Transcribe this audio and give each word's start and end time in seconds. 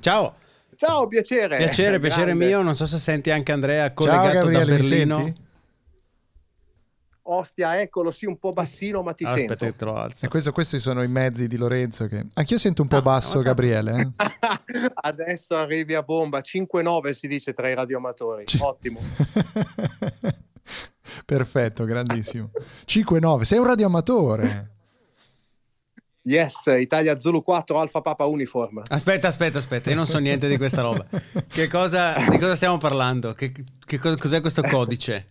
Ciao. 0.00 0.34
Ciao, 0.76 1.06
piacere. 1.06 1.58
Piacere, 1.58 1.98
piacere 1.98 2.34
mio. 2.34 2.62
Non 2.62 2.74
so 2.74 2.86
se 2.86 2.98
senti 2.98 3.30
anche 3.30 3.52
Andrea 3.52 3.92
collegato 3.92 4.24
Ciao, 4.32 4.32
Gabriele, 4.48 4.64
da 4.64 4.72
Berlino. 4.76 5.34
Ostia, 7.22 7.80
eccolo, 7.80 8.10
sì, 8.10 8.24
un 8.26 8.38
po' 8.38 8.50
bassino, 8.52 9.02
ma 9.02 9.12
ti 9.12 9.24
Ah, 9.24 9.36
sento. 9.36 9.52
Aspetta, 9.52 9.72
te 9.76 9.84
lo 9.84 9.94
alzo. 9.96 10.24
E 10.26 10.28
questo- 10.28 10.50
questi 10.52 10.78
sono 10.80 11.02
i 11.02 11.08
mezzi 11.08 11.46
di 11.46 11.56
Lorenzo. 11.58 12.06
Che... 12.08 12.26
Anch'io 12.32 12.58
sento 12.58 12.82
un 12.82 12.88
po' 12.88 12.96
No, 12.96 13.02
basso, 13.02 13.38
avanza- 13.38 13.48
Gabriele. 13.48 14.00
eh. 14.00 14.10
Adesso 14.94 15.54
arrivi 15.56 15.94
a 15.94 16.02
bomba, 16.02 16.40
5-9 16.40 17.10
si 17.12 17.28
dice 17.28 17.52
tra 17.52 17.68
i 17.68 17.74
radioamatori. 17.74 18.46
Ci- 18.46 18.58
Ottimo. 18.60 18.98
Perfetto, 21.24 21.84
grandissimo. 21.84 22.50
5-9, 22.86 23.42
sei 23.42 23.58
un 23.58 23.66
radioamatore. 23.66 24.70
Yes, 26.22 26.66
Italia 26.66 27.18
Zulu 27.18 27.42
4 27.42 27.78
Alfa 27.78 28.02
Papa 28.02 28.26
Uniform. 28.26 28.82
Aspetta, 28.88 29.28
aspetta, 29.28 29.58
aspetta, 29.58 29.88
io 29.90 29.96
non 29.96 30.06
so 30.06 30.18
niente 30.18 30.48
di 30.48 30.56
questa 30.58 30.82
roba. 30.82 31.06
Che 31.48 31.66
cosa, 31.68 32.14
di 32.28 32.38
cosa 32.38 32.54
stiamo 32.56 32.76
parlando? 32.76 33.32
Che, 33.32 33.52
che 33.86 33.98
co- 33.98 34.16
cos'è 34.16 34.40
questo 34.40 34.62
codice? 34.62 35.24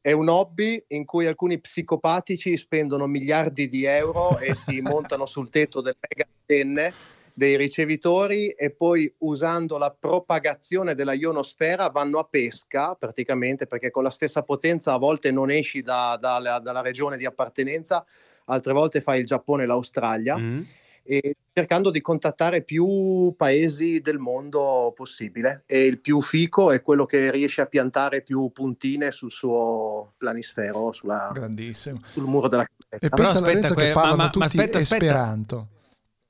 È 0.00 0.12
un 0.12 0.28
hobby 0.28 0.84
in 0.88 1.04
cui 1.04 1.26
alcuni 1.26 1.58
psicopatici 1.58 2.56
spendono 2.56 3.06
miliardi 3.06 3.68
di 3.68 3.84
euro 3.84 4.38
e 4.38 4.54
si 4.54 4.80
montano 4.82 5.26
sul 5.26 5.50
tetto 5.50 5.80
delle 5.80 5.96
mega 6.08 6.28
antenne 6.38 6.92
dei 7.32 7.56
ricevitori 7.56 8.50
e 8.50 8.70
poi 8.70 9.12
usando 9.18 9.76
la 9.76 9.90
propagazione 9.90 10.94
della 10.94 11.12
ionosfera 11.12 11.90
vanno 11.90 12.18
a 12.18 12.24
pesca 12.24 12.94
praticamente 12.94 13.66
perché 13.66 13.90
con 13.90 14.04
la 14.04 14.10
stessa 14.10 14.42
potenza 14.42 14.94
a 14.94 14.98
volte 14.98 15.30
non 15.30 15.50
esci 15.50 15.82
da- 15.82 16.16
dalla, 16.18 16.60
dalla 16.60 16.80
regione 16.80 17.18
di 17.18 17.26
appartenenza, 17.26 18.06
altre 18.46 18.72
volte 18.72 19.00
fai 19.00 19.20
il 19.20 19.26
Giappone 19.26 19.62
e 19.62 19.66
l'Australia 19.66 20.36
Mm? 20.36 20.60
e 21.08 21.36
cercando 21.52 21.90
di 21.90 22.00
contattare 22.00 22.62
più 22.62 23.32
paesi 23.36 24.00
del 24.00 24.18
mondo 24.18 24.92
possibile 24.96 25.62
e 25.66 25.84
il 25.84 26.00
più 26.00 26.20
fico 26.20 26.72
è 26.72 26.82
quello 26.82 27.04
che 27.06 27.30
riesce 27.30 27.60
a 27.60 27.66
piantare 27.66 28.22
più 28.22 28.50
puntine 28.52 29.12
sul 29.12 29.30
suo 29.30 30.14
planisfero, 30.16 30.90
sulla- 30.90 31.30
Grandissimo. 31.32 32.00
sul 32.04 32.24
muro 32.24 32.48
della 32.48 32.64
E 32.64 32.98
chiesa. 32.98 33.14
Però 33.14 33.28
pensa 33.30 33.38
aspetta, 33.46 33.74
que- 33.74 33.84
che 33.86 33.92
parlano 33.92 34.16
ma- 34.16 34.22
ma- 34.24 34.30
tutti 34.30 34.38
ma 34.38 34.44
aspetta, 34.46 34.78
aspetta. 34.78 35.04
esperanto. 35.04 35.68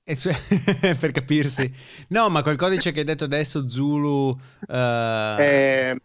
E 0.04 0.14
cioè- 0.14 0.36
per 1.00 1.10
capirsi. 1.10 1.72
No, 2.08 2.28
ma 2.28 2.42
quel 2.42 2.56
codice 2.56 2.92
che 2.92 2.98
hai 3.00 3.04
detto 3.06 3.24
adesso, 3.24 3.66
Zulu... 3.68 4.38
eh, 4.68 5.36
Eh, 5.38 6.00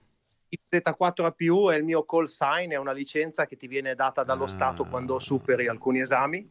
il 0.54 0.60
Z4APU 0.70 1.72
è 1.72 1.78
il 1.78 1.86
mio 1.86 2.04
call 2.04 2.26
sign, 2.26 2.72
è 2.72 2.76
una 2.76 2.92
licenza 2.92 3.46
che 3.46 3.56
ti 3.56 3.68
viene 3.68 3.96
data 3.96 4.24
dallo 4.24 4.44
Ah. 4.44 4.48
Stato 4.48 4.84
quando 4.84 5.18
superi 5.18 5.68
alcuni 5.68 6.02
esami, 6.02 6.46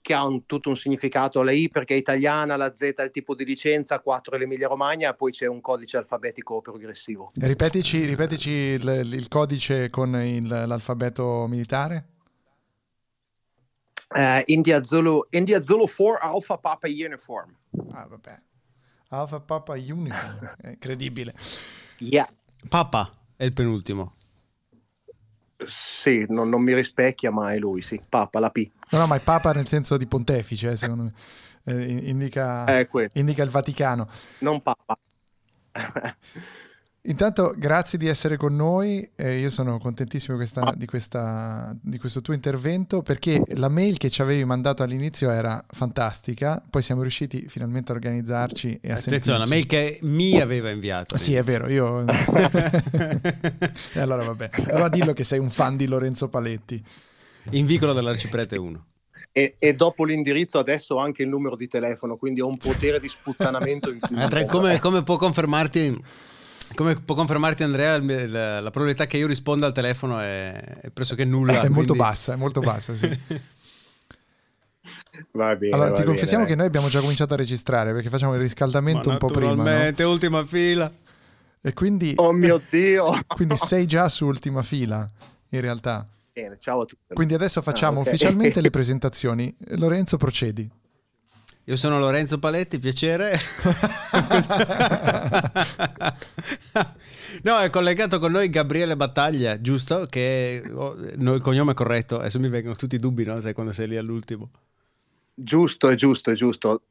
che 0.00 0.14
ha 0.14 0.24
un- 0.24 0.46
tutto 0.46 0.70
un 0.70 0.76
significato. 0.76 1.42
La 1.42 1.52
I 1.52 1.68
perché 1.68 1.94
è 1.94 1.98
italiana, 1.98 2.56
la 2.56 2.72
Z 2.74 2.80
è 2.96 3.02
il 3.02 3.10
tipo 3.10 3.34
di 3.34 3.44
licenza, 3.44 4.00
4 4.00 4.36
è 4.36 4.38
l'Emilia 4.38 4.68
Romagna, 4.68 5.10
e 5.10 5.14
poi 5.14 5.30
c'è 5.32 5.46
un 5.46 5.60
codice 5.60 5.98
alfabetico 5.98 6.62
progressivo. 6.62 7.30
Ripetici, 7.34 8.04
ripetici 8.06 8.50
il, 8.50 9.10
il 9.12 9.28
codice 9.28 9.90
con 9.90 10.14
il- 10.16 10.46
l'alfabeto 10.46 11.46
militare. 11.46 12.08
Eh, 14.16 14.42
India, 14.46 14.82
Zulu, 14.82 15.22
India 15.30 15.60
Zulu 15.60 15.86
4 15.86 16.18
Alpha 16.18 16.56
Papa 16.58 16.86
Uniform. 16.88 17.54
Ah, 17.92 18.06
vabbè. 18.06 18.40
Alpha 19.08 19.40
Papa 19.40 19.74
Uniform. 19.74 20.54
È 20.60 20.68
incredibile. 20.68 21.34
Yeah. 21.98 22.28
Papa 22.68 23.10
è 23.44 23.46
il 23.46 23.52
penultimo. 23.52 24.14
Sì, 25.66 26.24
non, 26.28 26.48
non 26.48 26.62
mi 26.62 26.74
rispecchia, 26.74 27.30
ma 27.30 27.52
è 27.52 27.58
lui, 27.58 27.80
sì. 27.80 28.00
Papa, 28.06 28.40
la 28.40 28.50
P. 28.50 28.70
No, 28.90 28.98
no, 28.98 29.06
ma 29.06 29.16
è 29.16 29.20
Papa 29.20 29.52
nel 29.52 29.68
senso 29.68 29.96
di 29.96 30.06
pontefice, 30.06 30.70
eh, 30.70 30.76
secondo 30.76 31.04
me. 31.04 31.12
Eh, 31.66 32.08
indica, 32.08 32.86
quello, 32.86 33.10
indica 33.14 33.42
il 33.42 33.50
Vaticano. 33.50 34.08
non 34.38 34.60
Papa. 34.62 34.98
Intanto, 37.06 37.54
grazie 37.54 37.98
di 37.98 38.06
essere 38.06 38.38
con 38.38 38.56
noi. 38.56 39.06
eh, 39.16 39.38
io 39.38 39.50
sono 39.50 39.78
contentissimo 39.78 40.36
questa- 40.38 40.72
di, 40.74 40.86
questa- 40.86 41.76
di 41.82 41.98
questo 41.98 42.22
tuo 42.22 42.32
intervento 42.32 43.02
perché 43.02 43.42
la 43.56 43.68
mail 43.68 43.98
che 43.98 44.08
ci 44.08 44.22
avevi 44.22 44.42
mandato 44.44 44.82
all'inizio 44.82 45.30
era 45.30 45.62
fantastica. 45.70 46.62
Poi 46.68 46.80
siamo 46.80 47.02
riusciti 47.02 47.44
finalmente 47.46 47.92
a 47.92 47.94
organizzarci 47.96 48.78
e 48.80 48.90
a 48.90 48.96
Attenzione, 48.96 49.38
la 49.38 49.46
mail 49.46 49.66
che 49.66 49.98
mi 50.02 50.40
aveva 50.40 50.70
inviato. 50.70 51.18
Sì, 51.18 51.34
è 51.34 51.42
vero, 51.42 51.68
io... 51.68 52.06
e 53.92 54.00
allora 54.00 54.24
vabbè, 54.24 54.50
allora 54.68 54.88
dillo 54.88 55.12
che 55.12 55.24
sei 55.24 55.38
un 55.40 55.50
fan 55.50 55.76
di 55.76 55.86
Lorenzo 55.86 56.28
Paletti. 56.28 56.82
In 57.50 57.66
vicolo 57.66 57.92
dell'Arciprete 57.92 58.56
1. 58.56 58.84
E, 59.30 59.56
e 59.58 59.74
dopo 59.74 60.04
l'indirizzo 60.04 60.58
adesso 60.58 60.94
ho 60.94 60.98
anche 61.00 61.22
il 61.22 61.28
numero 61.28 61.54
di 61.54 61.68
telefono, 61.68 62.16
quindi 62.16 62.40
ho 62.40 62.46
un 62.46 62.56
potere 62.56 62.98
di 62.98 63.08
sputtanamento 63.08 63.90
in 63.92 63.98
più. 63.98 64.16
Andrea, 64.16 64.46
come, 64.46 64.78
come 64.80 65.02
può 65.02 65.18
confermarti... 65.18 66.32
Come 66.74 66.96
può 66.96 67.14
confermarti 67.14 67.62
Andrea, 67.62 67.98
la, 68.02 68.60
la 68.60 68.70
probabilità 68.70 69.06
che 69.06 69.16
io 69.16 69.26
risponda 69.26 69.66
al 69.66 69.72
telefono 69.72 70.18
è, 70.18 70.52
è 70.54 70.90
pressoché 70.90 71.24
nulla. 71.24 71.62
è 71.62 71.68
molto 71.68 71.92
quindi- 71.94 71.98
bassa, 71.98 72.32
è 72.32 72.36
molto 72.36 72.60
bassa, 72.60 72.94
sì. 72.94 73.08
Va 75.30 75.54
bene, 75.56 75.72
Allora 75.72 75.90
va 75.90 75.94
ti 75.94 76.02
bene, 76.02 76.12
confessiamo 76.12 76.42
dai. 76.44 76.52
che 76.52 76.58
noi 76.58 76.66
abbiamo 76.66 76.88
già 76.88 77.00
cominciato 77.00 77.34
a 77.34 77.36
registrare 77.36 77.92
perché 77.92 78.08
facciamo 78.08 78.34
il 78.34 78.40
riscaldamento 78.40 79.08
Ma 79.08 79.14
un 79.14 79.18
po' 79.18 79.28
prima, 79.28 79.50
no? 79.52 79.56
naturalmente, 79.62 80.02
ultima 80.02 80.44
fila. 80.44 80.92
E 81.60 81.72
quindi, 81.72 82.12
Oh 82.16 82.32
mio 82.32 82.60
Dio! 82.68 83.18
quindi 83.28 83.56
sei 83.56 83.86
già 83.86 84.08
su 84.08 84.26
ultima 84.26 84.62
fila, 84.62 85.06
in 85.50 85.60
realtà. 85.60 86.06
Bene, 86.32 86.56
ciao 86.60 86.80
a 86.82 86.84
tutti. 86.84 87.14
Quindi 87.14 87.34
adesso 87.34 87.62
facciamo 87.62 87.98
Ah, 87.98 88.00
ok. 88.02 88.06
ufficialmente 88.08 88.60
le 88.62 88.70
presentazioni. 88.70 89.54
Lorenzo, 89.76 90.16
procedi. 90.16 90.68
Io 91.66 91.76
sono 91.76 91.98
Lorenzo 91.98 92.38
Paletti, 92.38 92.78
piacere. 92.78 93.38
no, 97.42 97.58
è 97.58 97.70
collegato 97.70 98.18
con 98.18 98.32
noi 98.32 98.50
Gabriele 98.50 98.96
Battaglia, 98.96 99.58
giusto? 99.58 100.04
Che 100.06 100.62
oh, 100.74 100.94
no, 101.16 101.32
il 101.32 101.40
cognome 101.40 101.72
è 101.72 101.74
corretto. 101.74 102.18
Adesso 102.18 102.38
mi 102.38 102.50
vengono 102.50 102.74
tutti 102.74 102.96
i 102.96 102.98
dubbi, 102.98 103.24
no? 103.24 103.40
Sai 103.40 103.54
quando 103.54 103.72
sei 103.72 103.88
lì 103.88 103.96
all'ultimo. 103.96 104.50
Giusto, 105.34 105.88
è 105.88 105.94
giusto, 105.94 106.30
è 106.30 106.34
giusto. 106.34 106.82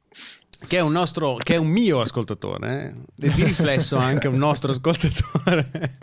Che 0.66 0.76
è 0.76 0.80
un 0.80 0.90
nostro, 0.90 1.36
che 1.36 1.54
è 1.54 1.58
un 1.58 1.68
mio 1.68 2.00
ascoltatore, 2.00 2.96
eh? 3.20 3.26
E 3.26 3.32
di 3.32 3.44
riflesso 3.44 3.96
anche 3.96 4.26
un 4.26 4.38
nostro 4.38 4.72
ascoltatore. 4.72 5.98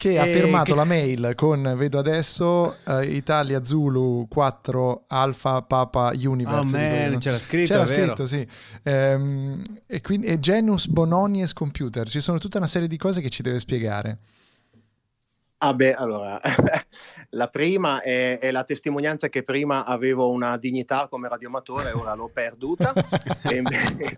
Che 0.00 0.18
ha 0.18 0.24
firmato 0.24 0.70
che- 0.70 0.74
la 0.74 0.84
mail 0.84 1.32
con, 1.36 1.74
vedo 1.76 1.98
adesso, 1.98 2.78
eh, 2.86 3.04
Italia 3.14 3.62
Zulu 3.62 4.26
4 4.30 5.04
Alpha 5.08 5.60
Papa 5.60 6.12
Universe. 6.14 6.74
Oh 6.74 7.08
man, 7.10 7.18
c'era 7.18 7.38
scritto, 7.38 7.74
C'era 7.74 7.82
è 7.82 7.86
vero. 7.86 8.04
scritto, 8.06 8.26
sì. 8.26 8.46
Ehm, 8.84 9.62
e 9.86 10.00
quindi 10.00 10.26
e 10.28 10.38
Genus 10.38 10.86
Bononies 10.86 11.52
Computer. 11.52 12.08
Ci 12.08 12.20
sono 12.20 12.38
tutta 12.38 12.56
una 12.56 12.66
serie 12.66 12.88
di 12.88 12.96
cose 12.96 13.20
che 13.20 13.28
ci 13.28 13.42
deve 13.42 13.58
spiegare. 13.58 14.18
Ah 15.58 15.74
beh, 15.74 15.92
allora, 15.92 16.40
la 17.30 17.48
prima 17.48 18.00
è, 18.00 18.38
è 18.38 18.50
la 18.50 18.64
testimonianza 18.64 19.28
che 19.28 19.42
prima 19.42 19.84
avevo 19.84 20.30
una 20.30 20.56
dignità 20.56 21.08
come 21.10 21.28
radioamatore, 21.28 21.92
ora 21.92 22.14
l'ho 22.14 22.30
perduta. 22.32 22.94
E 23.44 23.54
invece- 23.56 24.16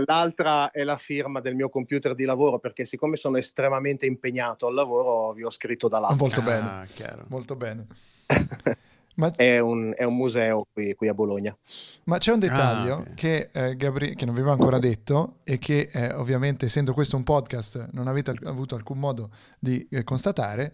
Quell'altra 0.00 0.70
è 0.72 0.84
la 0.84 0.98
firma 0.98 1.40
del 1.40 1.54
mio 1.54 1.70
computer 1.70 2.14
di 2.14 2.24
lavoro, 2.24 2.58
perché 2.58 2.84
siccome 2.84 3.16
sono 3.16 3.38
estremamente 3.38 4.04
impegnato 4.04 4.66
al 4.66 4.74
lavoro, 4.74 5.32
vi 5.32 5.42
ho 5.42 5.50
scritto 5.50 5.88
da 5.88 5.98
là. 6.00 6.14
Molto 6.14 6.40
Ah, 6.40 6.44
bene, 6.44 6.86
chiaro. 6.92 7.24
molto 7.28 7.56
bene. 7.56 7.86
Ma, 9.16 9.32
È 9.34 9.58
un, 9.58 9.94
è 9.96 10.04
un 10.04 10.14
museo 10.14 10.66
qui, 10.70 10.92
qui 10.94 11.08
a 11.08 11.14
Bologna. 11.14 11.56
ma 12.04 12.18
c'è 12.18 12.32
un 12.34 12.38
dettaglio 12.38 12.96
Ah, 12.96 12.98
ok. 12.98 13.14
che, 13.14 13.48
eh, 13.50 13.74
Gabri- 13.74 14.14
che 14.14 14.26
non 14.26 14.34
vi 14.34 14.40
avevo 14.40 14.52
ancora 14.54 14.78
detto 14.78 15.36
e 15.44 15.56
che 15.56 15.88
eh, 15.90 16.12
ovviamente 16.12 16.66
essendo 16.66 16.92
questo 16.92 17.16
un 17.16 17.24
podcast 17.24 17.88
non 17.92 18.08
avete 18.08 18.32
al- 18.32 18.40
avuto 18.44 18.74
alcun 18.74 18.98
modo 18.98 19.30
di 19.58 19.86
eh, 19.90 20.04
constatare, 20.04 20.70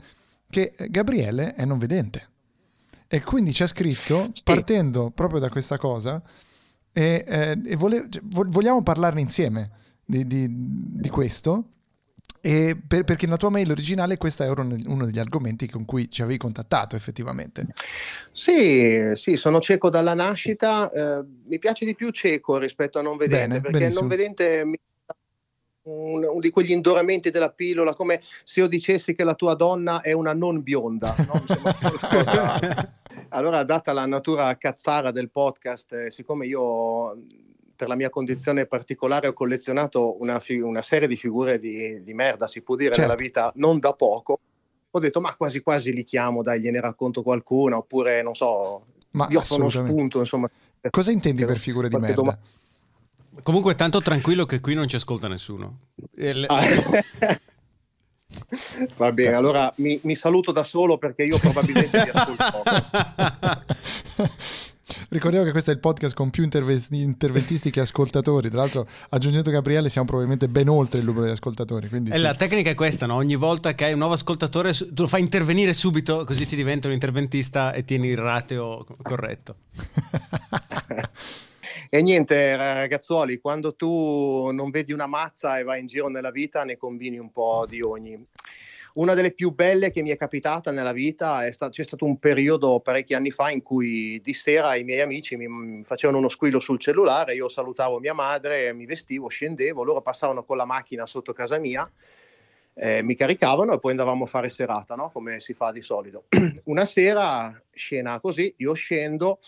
che 0.50 0.72
eh, 0.76 0.90
Gabriele 0.90 1.54
è 1.54 1.64
non 1.64 1.78
vedente. 1.78 2.30
E 3.06 3.22
quindi 3.22 3.52
c'è 3.52 3.68
scritto, 3.68 4.30
Sì. 4.34 4.42
partendo 4.42 5.10
proprio 5.14 5.38
da 5.38 5.48
questa 5.48 5.78
cosa, 5.78 6.20
e, 6.92 7.24
eh, 7.26 7.60
e 7.64 7.76
vole- 7.76 8.06
cioè, 8.08 8.22
vo- 8.24 8.46
vogliamo 8.48 8.82
parlarne 8.82 9.20
insieme 9.20 9.70
di, 10.04 10.26
di- 10.26 10.48
di 10.50 11.08
questo, 11.08 11.66
e 12.44 12.76
per- 12.86 13.04
perché 13.04 13.24
nella 13.26 13.36
tua 13.38 13.50
mail 13.50 13.70
originale 13.70 14.16
questo 14.16 14.42
era 14.42 14.62
uno, 14.62 15.04
degli 15.06 15.18
argomenti 15.20 15.68
con 15.68 15.84
cui 15.84 16.10
ci 16.10 16.22
avevi 16.22 16.38
contattato 16.38 16.96
effettivamente. 16.96 17.66
Sì, 18.32 19.12
sì, 19.14 19.36
sono 19.36 19.60
cieco 19.60 19.88
dalla 19.90 20.14
nascita. 20.14 20.90
eh, 20.90 21.24
mi 21.46 21.58
piace 21.60 21.84
di 21.84 21.94
più 21.94 22.10
cieco 22.10 22.58
rispetto 22.58 22.98
a 22.98 23.02
non 23.02 23.16
vedente, 23.16 23.46
Bene, 23.46 23.60
perché 23.60 23.78
benissimo. 23.78 24.00
non 24.00 24.08
vedente 24.08 24.64
mi 24.64 24.76
un, 25.84 26.24
uno 26.24 26.38
di 26.40 26.50
quegli 26.50 26.70
indoramenti 26.70 27.30
della 27.30 27.50
pillola, 27.50 27.94
come 27.94 28.20
se 28.44 28.60
io 28.60 28.68
dicessi 28.68 29.14
che 29.14 29.24
la 29.24 29.34
tua 29.34 29.54
donna 29.54 30.00
è 30.00 30.12
una 30.12 30.32
non 30.32 30.62
bionda. 30.62 31.14
no? 31.26 31.42
Allora, 33.32 33.64
data 33.64 33.92
la 33.92 34.04
natura 34.06 34.56
cazzara 34.56 35.10
del 35.10 35.30
podcast, 35.30 35.92
eh, 35.92 36.10
siccome 36.10 36.46
io 36.46 37.16
per 37.74 37.88
la 37.88 37.94
mia 37.96 38.10
condizione 38.10 38.66
particolare 38.66 39.28
ho 39.28 39.32
collezionato 39.32 40.20
una, 40.20 40.38
fi- 40.38 40.60
una 40.60 40.82
serie 40.82 41.08
di 41.08 41.16
figure 41.16 41.58
di, 41.58 42.02
di 42.02 42.14
merda, 42.14 42.46
si 42.46 42.60
può 42.60 42.76
dire, 42.76 42.94
Certo. 42.94 43.08
nella 43.08 43.14
vita 43.20 43.50
non 43.56 43.78
da 43.78 43.94
poco, 43.94 44.38
ho 44.90 44.98
detto 44.98 45.20
ma 45.20 45.34
quasi 45.34 45.60
quasi 45.62 45.92
li 45.92 46.04
chiamo, 46.04 46.42
dai, 46.42 46.60
gliene 46.60 46.80
racconto 46.80 47.22
qualcuna, 47.22 47.78
oppure 47.78 48.22
non 48.22 48.34
so, 48.34 48.84
Ma 49.12 49.26
uno 49.28 49.38
assolutamente. 49.38 49.92
spunto, 49.94 50.18
insomma. 50.18 50.50
Cosa 50.90 51.10
intendi 51.10 51.44
per 51.44 51.58
figure 51.58 51.88
di 51.88 51.96
merda? 51.96 52.14
domanda. 52.14 52.40
Comunque 53.42 53.74
tanto 53.74 54.02
tranquillo 54.02 54.44
che 54.44 54.60
qui 54.60 54.74
non 54.74 54.86
ci 54.86 54.96
ascolta 54.96 55.26
nessuno. 55.26 55.78
Le... 56.12 56.46
Ah. 56.48 56.60
Va 58.96 59.12
bene, 59.12 59.36
allora 59.36 59.72
mi, 59.76 60.00
mi, 60.02 60.14
saluto 60.14 60.52
da 60.52 60.64
solo 60.64 60.98
perché 60.98 61.24
io 61.24 61.38
probabilmente 61.38 62.02
vi 62.02 62.10
ascolto. 62.12 62.62
Ricordiamo 65.08 65.44
che 65.44 65.52
questo 65.52 65.70
è 65.70 65.74
il 65.74 65.80
podcast 65.80 66.14
con 66.14 66.30
più 66.30 66.42
interventisti 66.42 67.70
che 67.70 67.80
ascoltatori. 67.80 68.48
Tra 68.48 68.60
l'altro, 68.60 68.86
aggiungendo 69.10 69.50
Gabriele, 69.50 69.90
siamo 69.90 70.06
probabilmente 70.06 70.48
ben 70.48 70.68
oltre 70.68 71.00
il 71.00 71.04
numero 71.04 71.26
di 71.26 71.32
ascoltatori. 71.32 71.88
Quindi 71.88 72.12
sì. 72.12 72.20
La 72.20 72.34
tecnica 72.34 72.70
è 72.70 72.74
questa: 72.74 73.06
no? 73.06 73.16
ogni 73.16 73.36
volta 73.36 73.74
che 73.74 73.84
hai 73.84 73.92
un 73.92 73.98
nuovo 73.98 74.14
ascoltatore, 74.14 74.72
tu 74.72 75.02
lo 75.02 75.08
fai 75.08 75.20
intervenire 75.20 75.74
subito, 75.74 76.24
così 76.24 76.46
ti 76.46 76.56
diventa 76.56 76.88
un 76.88 76.94
interventista 76.94 77.72
e 77.72 77.84
tieni 77.84 78.08
il 78.08 78.18
rateo 78.18 78.86
corretto. 79.02 79.56
E 81.94 82.00
niente, 82.00 82.56
ragazzuoli, 82.56 83.38
quando 83.38 83.74
tu 83.74 84.48
non 84.50 84.70
vedi 84.70 84.94
una 84.94 85.06
mazza 85.06 85.58
e 85.58 85.62
vai 85.62 85.80
in 85.80 85.86
giro 85.86 86.08
nella 86.08 86.30
vita, 86.30 86.64
ne 86.64 86.78
combini 86.78 87.18
un 87.18 87.30
po' 87.30 87.66
di 87.68 87.82
ogni. 87.82 88.18
Una 88.94 89.12
delle 89.12 89.32
più 89.32 89.50
belle 89.50 89.90
che 89.90 90.00
mi 90.00 90.08
è 90.08 90.16
capitata 90.16 90.70
nella 90.70 90.92
vita 90.92 91.44
è 91.44 91.52
stato, 91.52 91.72
c'è 91.72 91.84
stato 91.84 92.06
un 92.06 92.16
periodo 92.18 92.80
parecchi 92.80 93.12
anni 93.12 93.30
fa 93.30 93.50
in 93.50 93.62
cui 93.62 94.18
di 94.22 94.32
sera 94.32 94.74
i 94.74 94.84
miei 94.84 95.02
amici 95.02 95.36
mi 95.36 95.84
facevano 95.84 96.16
uno 96.16 96.30
squillo 96.30 96.60
sul 96.60 96.80
cellulare, 96.80 97.34
io 97.34 97.50
salutavo 97.50 97.98
mia 97.98 98.14
madre, 98.14 98.72
mi 98.72 98.86
vestivo, 98.86 99.28
scendevo, 99.28 99.82
loro 99.82 100.00
passavano 100.00 100.44
con 100.44 100.56
la 100.56 100.64
macchina 100.64 101.04
sotto 101.04 101.34
casa 101.34 101.58
mia, 101.58 101.86
eh, 102.72 103.02
mi 103.02 103.14
caricavano 103.14 103.74
e 103.74 103.78
poi 103.78 103.90
andavamo 103.90 104.24
a 104.24 104.28
fare 104.28 104.48
serata, 104.48 104.94
no? 104.94 105.10
come 105.10 105.40
si 105.40 105.52
fa 105.52 105.70
di 105.72 105.82
solito. 105.82 106.24
Una 106.64 106.86
sera, 106.86 107.52
scena 107.70 108.18
così, 108.18 108.54
io 108.56 108.72
scendo, 108.72 109.40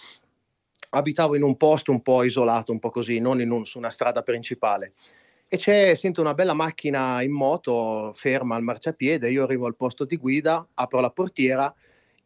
abitavo 0.96 1.36
in 1.36 1.42
un 1.42 1.56
posto 1.56 1.90
un 1.90 2.02
po' 2.02 2.22
isolato, 2.22 2.72
un 2.72 2.78
po' 2.78 2.90
così, 2.90 3.18
non 3.18 3.40
un, 3.40 3.66
su 3.66 3.78
una 3.78 3.90
strada 3.90 4.22
principale 4.22 4.92
e 5.54 5.56
c'è, 5.56 5.94
sento 5.94 6.20
una 6.20 6.34
bella 6.34 6.54
macchina 6.54 7.22
in 7.22 7.30
moto 7.30 8.12
ferma 8.14 8.56
al 8.56 8.62
marciapiede, 8.62 9.30
io 9.30 9.44
arrivo 9.44 9.66
al 9.66 9.76
posto 9.76 10.04
di 10.04 10.16
guida, 10.16 10.66
apro 10.74 10.98
la 11.00 11.10
portiera, 11.10 11.72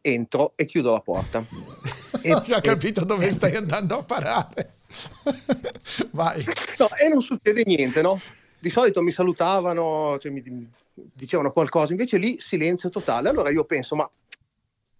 entro 0.01 0.53
e 0.55 0.65
chiudo 0.65 0.93
la 0.93 1.01
porta. 1.01 1.43
e, 2.23 2.33
Ho 2.33 2.41
già 2.41 2.59
capito 2.59 3.03
dove 3.05 3.29
stai 3.31 3.55
andando 3.55 3.99
a 3.99 4.03
parare. 4.03 4.73
Vai. 6.11 6.43
No, 6.79 6.87
e 6.99 7.07
non 7.07 7.21
succede 7.21 7.63
niente, 7.65 8.01
no? 8.01 8.19
Di 8.57 8.71
solito 8.71 9.01
mi 9.01 9.11
salutavano, 9.11 10.17
cioè 10.19 10.31
mi 10.31 10.41
dicevano 10.93 11.51
qualcosa, 11.51 11.91
invece 11.91 12.17
lì 12.17 12.37
silenzio 12.39 12.89
totale. 12.89 13.29
Allora 13.29 13.51
io 13.51 13.63
penso, 13.63 13.95
ma 13.95 14.09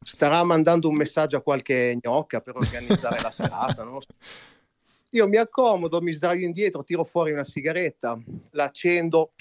starà 0.09 0.43
mandando 0.43 0.89
un 0.89 0.95
messaggio 0.95 1.37
a 1.37 1.41
qualche 1.41 1.95
gnocca 2.01 2.41
per 2.41 2.55
organizzare 2.55 3.21
la 3.21 3.29
serata, 3.31 3.83
so. 3.83 3.99
Io 5.11 5.27
mi 5.27 5.37
accomodo, 5.37 6.01
mi 6.01 6.13
sdraio 6.13 6.45
indietro, 6.45 6.83
tiro 6.83 7.03
fuori 7.03 7.31
una 7.31 7.43
sigaretta, 7.43 8.19
la 8.51 8.63
accendo, 8.65 9.33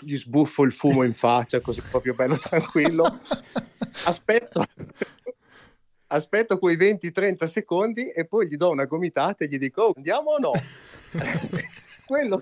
gli 0.00 0.16
sbuffo 0.16 0.62
il 0.64 0.72
fumo 0.72 1.02
in 1.02 1.12
faccia, 1.12 1.60
così 1.60 1.82
proprio 1.90 2.14
bello 2.14 2.38
tranquillo. 2.38 3.04
Aspetto, 4.06 4.64
aspetto 6.06 6.58
quei 6.58 6.78
20-30 6.78 7.44
secondi 7.46 8.08
e 8.10 8.24
poi 8.24 8.48
gli 8.48 8.56
do 8.56 8.70
una 8.70 8.86
gomitata 8.86 9.44
e 9.44 9.48
gli 9.48 9.58
dico 9.58 9.82
oh, 9.82 9.92
andiamo 9.94 10.30
o 10.30 10.38
no? 10.38 10.52
quello, 12.06 12.40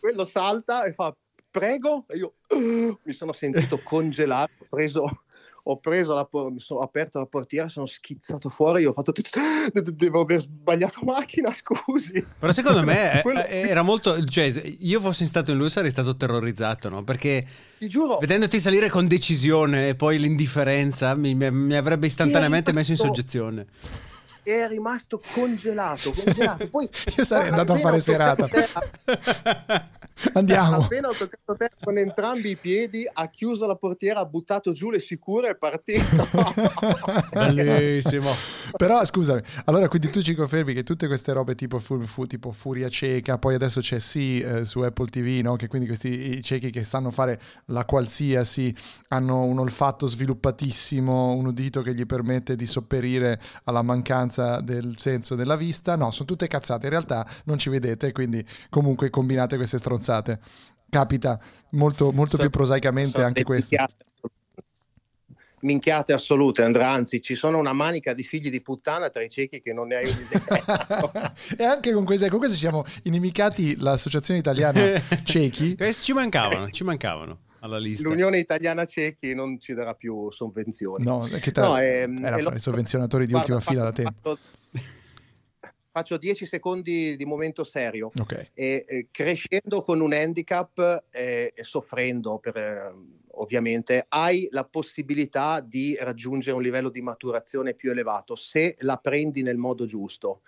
quello 0.00 0.24
salta 0.24 0.84
e 0.84 0.92
fa 0.92 1.14
prego 1.48 2.04
e 2.08 2.16
io 2.16 2.34
uh, 2.48 2.98
mi 3.00 3.12
sono 3.12 3.32
sentito 3.32 3.78
congelato, 3.84 4.66
preso 4.68 5.23
ho 5.66 5.78
preso 5.78 6.12
la 6.14 6.28
mi 6.50 6.60
sono 6.60 6.80
aperto 6.80 7.18
la 7.18 7.26
portiera, 7.26 7.68
sono 7.68 7.86
schizzato 7.86 8.50
fuori, 8.50 8.82
io 8.82 8.90
ho 8.90 8.92
fatto 8.92 9.12
devo 9.72 10.20
aver 10.20 10.42
sbagliato 10.42 11.00
macchina, 11.04 11.52
scusi. 11.54 12.24
Però 12.38 12.52
secondo 12.52 12.82
me 12.82 13.20
Quello... 13.22 13.44
era 13.44 13.82
molto, 13.82 14.22
cioè 14.24 14.52
io 14.80 15.00
fossi 15.00 15.24
stato 15.24 15.52
in 15.52 15.58
lui 15.58 15.70
sarei 15.70 15.90
stato 15.90 16.16
terrorizzato, 16.16 16.88
no? 16.90 17.02
Perché 17.02 17.46
Ti 17.78 17.88
giuro, 17.88 18.18
vedendoti 18.18 18.60
salire 18.60 18.90
con 18.90 19.06
decisione 19.06 19.88
e 19.88 19.94
poi 19.94 20.18
l'indifferenza 20.18 21.14
mi, 21.14 21.34
mi 21.34 21.76
avrebbe 21.76 22.06
istantaneamente 22.06 22.72
messo 22.72 22.90
in 22.90 22.98
soggezione 22.98 23.66
è 24.44 24.68
rimasto 24.68 25.22
congelato, 25.32 26.12
congelato. 26.12 26.68
Poi, 26.68 26.86
Io 27.16 27.24
sarei 27.24 27.48
andato 27.48 27.72
a 27.72 27.78
fare 27.78 27.98
serata. 27.98 28.46
Andiamo. 30.34 30.76
Appena 30.76 31.08
ho 31.08 31.12
toccato 31.12 31.56
te 31.56 31.70
con 31.82 31.98
entrambi 31.98 32.50
i 32.50 32.56
piedi, 32.56 33.08
ha 33.10 33.28
chiuso 33.28 33.66
la 33.66 33.74
portiera, 33.74 34.20
ha 34.20 34.24
buttato 34.24 34.72
giù 34.72 34.90
le 34.90 35.00
sicure 35.00 35.48
e 35.48 35.50
è 35.52 35.56
partito. 35.56 36.26
Bellissimo. 37.32 38.30
Però 38.76 39.04
scusami, 39.04 39.40
allora 39.64 39.88
quindi 39.88 40.10
tu 40.10 40.22
ci 40.22 40.34
confermi 40.34 40.72
che 40.72 40.82
tutte 40.82 41.06
queste 41.06 41.32
robe 41.32 41.54
tipo, 41.54 41.78
fu, 41.78 42.00
fu, 42.02 42.26
tipo 42.26 42.52
Furia 42.52 42.88
Cieca, 42.88 43.38
poi 43.38 43.54
adesso 43.54 43.80
c'è 43.80 43.98
sì 43.98 44.40
eh, 44.40 44.64
su 44.64 44.80
Apple 44.80 45.06
TV, 45.06 45.42
no? 45.42 45.56
che 45.56 45.68
quindi 45.68 45.86
questi 45.86 46.42
ciechi 46.42 46.70
che 46.70 46.84
sanno 46.84 47.10
fare 47.10 47.40
la 47.66 47.84
qualsiasi 47.84 48.74
hanno 49.08 49.42
un 49.42 49.58
olfatto 49.58 50.06
sviluppatissimo, 50.06 51.32
un 51.32 51.46
udito 51.46 51.82
che 51.82 51.94
gli 51.94 52.06
permette 52.06 52.56
di 52.56 52.66
sopperire 52.66 53.40
alla 53.64 53.82
mancanza 53.82 54.60
del 54.60 54.96
senso 54.96 55.34
della 55.34 55.56
vista. 55.56 55.96
No, 55.96 56.10
sono 56.10 56.26
tutte 56.26 56.46
cazzate. 56.46 56.86
In 56.86 56.90
realtà 56.90 57.26
non 57.44 57.58
ci 57.58 57.68
vedete, 57.68 58.12
quindi 58.12 58.44
comunque 58.70 59.10
combinate 59.10 59.56
queste 59.56 59.78
stronzate. 59.78 60.03
Capita 60.90 61.40
molto, 61.70 62.12
molto 62.12 62.36
più 62.36 62.50
prosaicamente 62.50 63.22
anche 63.22 63.42
questo. 63.42 63.76
Minchiate 65.60 66.12
assolute, 66.12 66.62
Andrea. 66.62 66.90
Anzi, 66.90 67.22
ci 67.22 67.34
sono 67.34 67.58
una 67.58 67.72
manica 67.72 68.12
di 68.12 68.22
figli 68.22 68.50
di 68.50 68.60
puttana 68.60 69.08
tra 69.08 69.22
i 69.22 69.30
ciechi 69.30 69.62
che 69.62 69.72
non 69.72 69.88
ne 69.88 69.96
hai 69.96 70.04
un'idea. 70.04 71.32
e 71.56 71.64
anche 71.64 71.92
con 71.92 72.04
queste, 72.04 72.28
con 72.28 72.38
queste 72.38 72.58
siamo 72.58 72.84
inimicati 73.04 73.76
l'associazione 73.78 74.40
italiana 74.40 74.80
ciechi. 75.24 75.76
ci 76.00 76.12
mancavano, 76.12 76.70
ci 76.70 76.84
mancavano 76.84 77.38
alla 77.60 77.78
lista. 77.78 78.06
L'Unione 78.06 78.38
Italiana 78.38 78.84
Ciechi 78.84 79.34
non 79.34 79.58
ci 79.58 79.72
darà 79.72 79.94
più 79.94 80.30
sovvenzioni. 80.30 81.02
No, 81.02 81.26
che 81.40 81.50
tra... 81.50 81.66
no, 81.66 81.78
ehm, 81.78 82.24
era 82.24 82.54
i 82.54 82.60
sovvenzionatori 82.60 83.24
di 83.24 83.32
guarda, 83.32 83.54
ultima 83.54 83.72
fila 83.72 83.84
da 83.84 83.92
tempo. 83.92 84.38
Faccio 85.94 86.16
10 86.16 86.44
secondi 86.44 87.14
di 87.14 87.24
momento 87.24 87.62
serio. 87.62 88.10
Okay. 88.18 88.48
E, 88.52 88.84
e, 88.84 89.08
crescendo 89.12 89.80
con 89.82 90.00
un 90.00 90.12
handicap 90.12 91.04
eh, 91.12 91.52
e 91.54 91.62
soffrendo 91.62 92.40
per, 92.40 92.56
eh, 92.56 92.92
ovviamente, 93.34 94.04
hai 94.08 94.48
la 94.50 94.64
possibilità 94.64 95.60
di 95.60 95.96
raggiungere 96.00 96.56
un 96.56 96.62
livello 96.62 96.88
di 96.88 97.00
maturazione 97.00 97.74
più 97.74 97.92
elevato 97.92 98.34
se 98.34 98.74
la 98.80 98.96
prendi 98.96 99.42
nel 99.42 99.56
modo 99.56 99.86
giusto. 99.86 100.40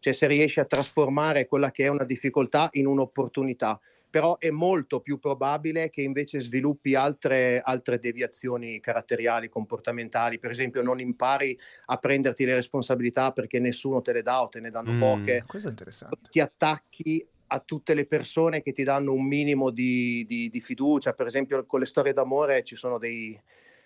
Cioè 0.00 0.12
se 0.12 0.26
riesci 0.26 0.60
a 0.60 0.66
trasformare 0.66 1.46
quella 1.46 1.70
che 1.70 1.84
è 1.84 1.88
una 1.88 2.04
difficoltà 2.04 2.68
in 2.72 2.86
un'opportunità 2.86 3.80
però 4.10 4.38
è 4.38 4.50
molto 4.50 5.00
più 5.00 5.18
probabile 5.18 5.88
che 5.88 6.02
invece 6.02 6.40
sviluppi 6.40 6.94
altre, 6.94 7.60
altre, 7.60 7.98
deviazioni 7.98 8.80
caratteriali, 8.80 9.48
comportamentali, 9.48 10.38
per 10.38 10.50
esempio 10.50 10.82
non 10.82 11.00
impari 11.00 11.56
a 11.86 11.96
prenderti 11.96 12.44
le 12.44 12.56
responsabilità 12.56 13.30
perché 13.30 13.60
nessuno 13.60 14.02
te 14.02 14.12
le 14.12 14.22
dà 14.22 14.42
o 14.42 14.48
te 14.48 14.60
ne 14.60 14.70
danno 14.70 14.92
mm, 14.92 15.00
poche, 15.00 15.44
ti 16.28 16.40
attacchi 16.40 17.24
a 17.52 17.60
tutte 17.60 17.94
le 17.94 18.06
persone 18.06 18.62
che 18.62 18.72
ti 18.72 18.84
danno 18.84 19.12
un 19.12 19.26
minimo 19.26 19.70
di, 19.70 20.24
di, 20.26 20.50
di 20.50 20.60
fiducia, 20.60 21.12
per 21.12 21.26
esempio 21.26 21.64
con 21.66 21.80
le 21.80 21.86
storie 21.86 22.12
d'amore 22.12 22.62
ci 22.64 22.76
sono 22.76 22.98
dei, 22.98 23.40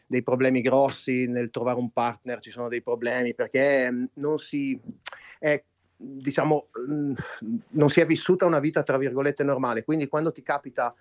dei 0.07 0.23
problemi 0.23 0.61
grossi 0.61 1.27
nel 1.27 1.51
trovare 1.51 1.79
un 1.79 1.91
partner, 1.91 2.41
ci 2.41 2.51
sono 2.51 2.69
dei 2.69 2.83
problemi 2.83 3.35
perché 3.35 3.91
mm, 3.91 4.05
non 4.15 4.39
si... 4.39 4.81
È 5.39 5.63
diciamo, 5.97 6.69
mm, 6.91 7.15
non 7.71 7.89
si 7.89 8.01
è 8.01 8.07
vissuta 8.07 8.47
una 8.47 8.59
vita 8.59 8.83
tra 8.83 8.99
virgolette 8.99 9.45
normale, 9.45 9.85
quindi 9.85 10.09
quando 10.09 10.33
ti 10.33 10.43
capita 10.43 10.95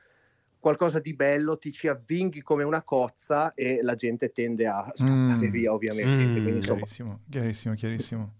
qualcosa 0.60 1.00
di 1.00 1.14
bello 1.14 1.58
ti 1.58 1.74
ci 1.74 1.90
avvinghi 1.90 2.42
come 2.42 2.64
una 2.64 2.84
cozza 2.84 3.54
e 3.54 3.82
la 3.82 3.96
gente 3.96 4.32
tende 4.32 4.66
a 4.66 4.90
scappare 4.96 5.48
mm. 5.48 5.52
via 5.52 5.74
ovviamente. 5.74 6.24
Mm. 6.24 6.44
Quindi, 6.44 6.60
chiarissimo, 6.62 7.20
chiarissimo, 7.30 7.74
chiarissimo. 7.74 8.34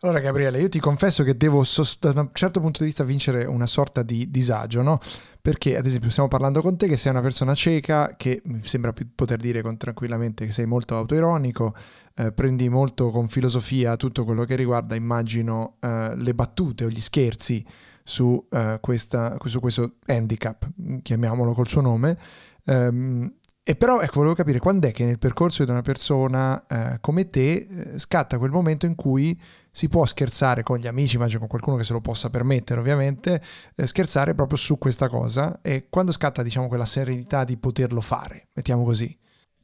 Allora 0.00 0.20
Gabriele, 0.20 0.60
io 0.60 0.68
ti 0.68 0.78
confesso 0.78 1.24
che 1.24 1.38
devo 1.38 1.64
sost- 1.64 2.12
da 2.12 2.20
un 2.20 2.28
certo 2.34 2.60
punto 2.60 2.80
di 2.80 2.84
vista 2.84 3.02
vincere 3.02 3.46
una 3.46 3.66
sorta 3.66 4.02
di 4.02 4.30
disagio, 4.30 4.82
no? 4.82 4.98
Perché 5.40 5.78
ad 5.78 5.86
esempio 5.86 6.10
stiamo 6.10 6.28
parlando 6.28 6.60
con 6.60 6.76
te 6.76 6.86
che 6.86 6.98
sei 6.98 7.12
una 7.12 7.22
persona 7.22 7.54
cieca, 7.54 8.14
che 8.14 8.42
mi 8.44 8.60
sembra 8.62 8.92
poter 9.14 9.38
dire 9.38 9.62
con 9.62 9.78
tranquillamente 9.78 10.44
che 10.44 10.52
sei 10.52 10.66
molto 10.66 10.96
autoironico, 10.96 11.74
eh, 12.14 12.30
prendi 12.30 12.68
molto 12.68 13.08
con 13.08 13.28
filosofia 13.28 13.96
tutto 13.96 14.24
quello 14.24 14.44
che 14.44 14.54
riguarda, 14.54 14.94
immagino, 14.94 15.76
eh, 15.80 16.12
le 16.14 16.34
battute 16.34 16.84
o 16.84 16.90
gli 16.90 17.00
scherzi 17.00 17.64
su, 18.04 18.46
eh, 18.50 18.76
questa, 18.82 19.38
su 19.46 19.60
questo 19.60 19.94
handicap, 20.04 20.68
chiamiamolo 21.00 21.54
col 21.54 21.68
suo 21.68 21.80
nome. 21.80 22.18
Um, 22.64 23.32
e 23.68 23.74
però 23.74 24.00
ecco, 24.00 24.18
volevo 24.18 24.36
capire 24.36 24.60
quando 24.60 24.86
è 24.86 24.92
che 24.92 25.04
nel 25.04 25.18
percorso 25.18 25.64
di 25.64 25.70
una 25.72 25.82
persona 25.82 26.66
eh, 26.68 27.00
come 27.00 27.30
te 27.30 27.66
eh, 27.68 27.98
scatta 27.98 28.38
quel 28.38 28.52
momento 28.52 28.86
in 28.86 28.94
cui 28.94 29.36
si 29.76 29.90
può 29.90 30.06
scherzare 30.06 30.62
con 30.62 30.78
gli 30.78 30.86
amici, 30.86 31.16
immagino 31.16 31.40
con 31.40 31.48
qualcuno 31.48 31.76
che 31.76 31.84
se 31.84 31.92
lo 31.92 32.00
possa 32.00 32.30
permettere 32.30 32.80
ovviamente, 32.80 33.42
eh, 33.76 33.86
scherzare 33.86 34.34
proprio 34.34 34.56
su 34.56 34.78
questa 34.78 35.06
cosa 35.06 35.58
e 35.60 35.88
quando 35.90 36.12
scatta 36.12 36.42
diciamo 36.42 36.66
quella 36.66 36.86
serenità 36.86 37.44
di 37.44 37.58
poterlo 37.58 38.00
fare, 38.00 38.48
mettiamo 38.54 38.84
così. 38.84 39.14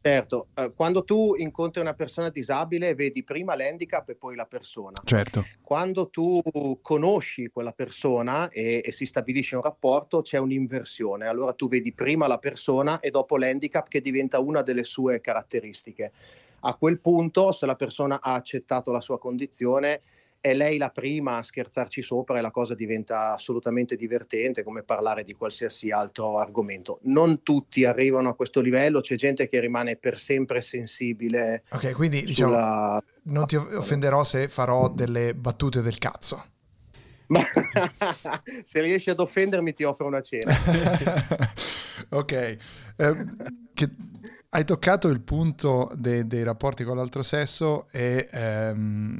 Certo, 0.02 0.48
eh, 0.54 0.70
quando 0.76 1.04
tu 1.04 1.34
incontri 1.36 1.80
una 1.80 1.94
persona 1.94 2.28
disabile 2.28 2.94
vedi 2.94 3.24
prima 3.24 3.54
l'handicap 3.54 4.10
e 4.10 4.16
poi 4.16 4.36
la 4.36 4.44
persona. 4.44 5.00
Certo. 5.02 5.46
Quando 5.62 6.10
tu 6.10 6.42
conosci 6.82 7.48
quella 7.48 7.72
persona 7.72 8.50
e, 8.50 8.82
e, 8.84 8.92
si 8.92 9.06
stabilisce 9.06 9.56
un 9.56 9.62
rapporto 9.62 10.20
c'è 10.20 10.36
un'inversione, 10.36 11.26
allora 11.26 11.54
tu 11.54 11.68
vedi 11.68 11.94
prima 11.94 12.26
la 12.26 12.36
persona 12.36 13.00
e 13.00 13.10
dopo 13.10 13.38
l'handicap 13.38 13.88
che 13.88 14.02
diventa 14.02 14.40
una 14.40 14.60
delle 14.60 14.84
sue 14.84 15.22
caratteristiche. 15.22 16.12
A 16.64 16.74
quel 16.74 17.00
punto, 17.00 17.52
se 17.52 17.66
la 17.66 17.74
persona 17.74 18.20
ha 18.20 18.34
accettato 18.34 18.92
la 18.92 19.00
sua 19.00 19.18
condizione, 19.18 20.00
è 20.42 20.54
lei 20.54 20.76
la 20.76 20.90
prima 20.90 21.36
a 21.36 21.42
scherzarci 21.42 22.02
sopra 22.02 22.38
e 22.38 22.40
la 22.40 22.50
cosa 22.50 22.74
diventa 22.74 23.32
assolutamente 23.32 23.94
divertente, 23.94 24.64
come 24.64 24.82
parlare 24.82 25.22
di 25.22 25.34
qualsiasi 25.34 25.90
altro 25.90 26.38
argomento. 26.38 26.98
Non 27.02 27.44
tutti 27.44 27.84
arrivano 27.84 28.30
a 28.30 28.34
questo 28.34 28.60
livello, 28.60 29.00
c'è 29.00 29.14
gente 29.14 29.48
che 29.48 29.60
rimane 29.60 29.94
per 29.96 30.18
sempre 30.18 30.60
sensibile. 30.60 31.62
Ok, 31.70 31.92
quindi 31.92 32.32
sulla... 32.32 33.00
diciamo, 33.00 33.36
non 33.36 33.46
ti 33.46 33.54
offenderò 33.54 34.24
se 34.24 34.48
farò 34.48 34.88
delle 34.88 35.32
battute 35.34 35.80
del 35.80 35.98
cazzo. 35.98 36.44
se 38.64 38.80
riesci 38.80 39.10
ad 39.10 39.20
offendermi 39.20 39.72
ti 39.72 39.84
offro 39.84 40.06
una 40.08 40.22
cena. 40.22 40.52
ok, 42.10 42.32
eh, 42.32 43.26
che 43.72 43.90
hai 44.54 44.64
toccato 44.64 45.08
il 45.08 45.20
punto 45.20 45.90
de- 45.94 46.26
dei 46.26 46.44
rapporti 46.44 46.84
con 46.84 46.96
l'altro 46.96 47.22
sesso 47.22 47.86
e 47.90 48.28
ehm, 48.30 49.18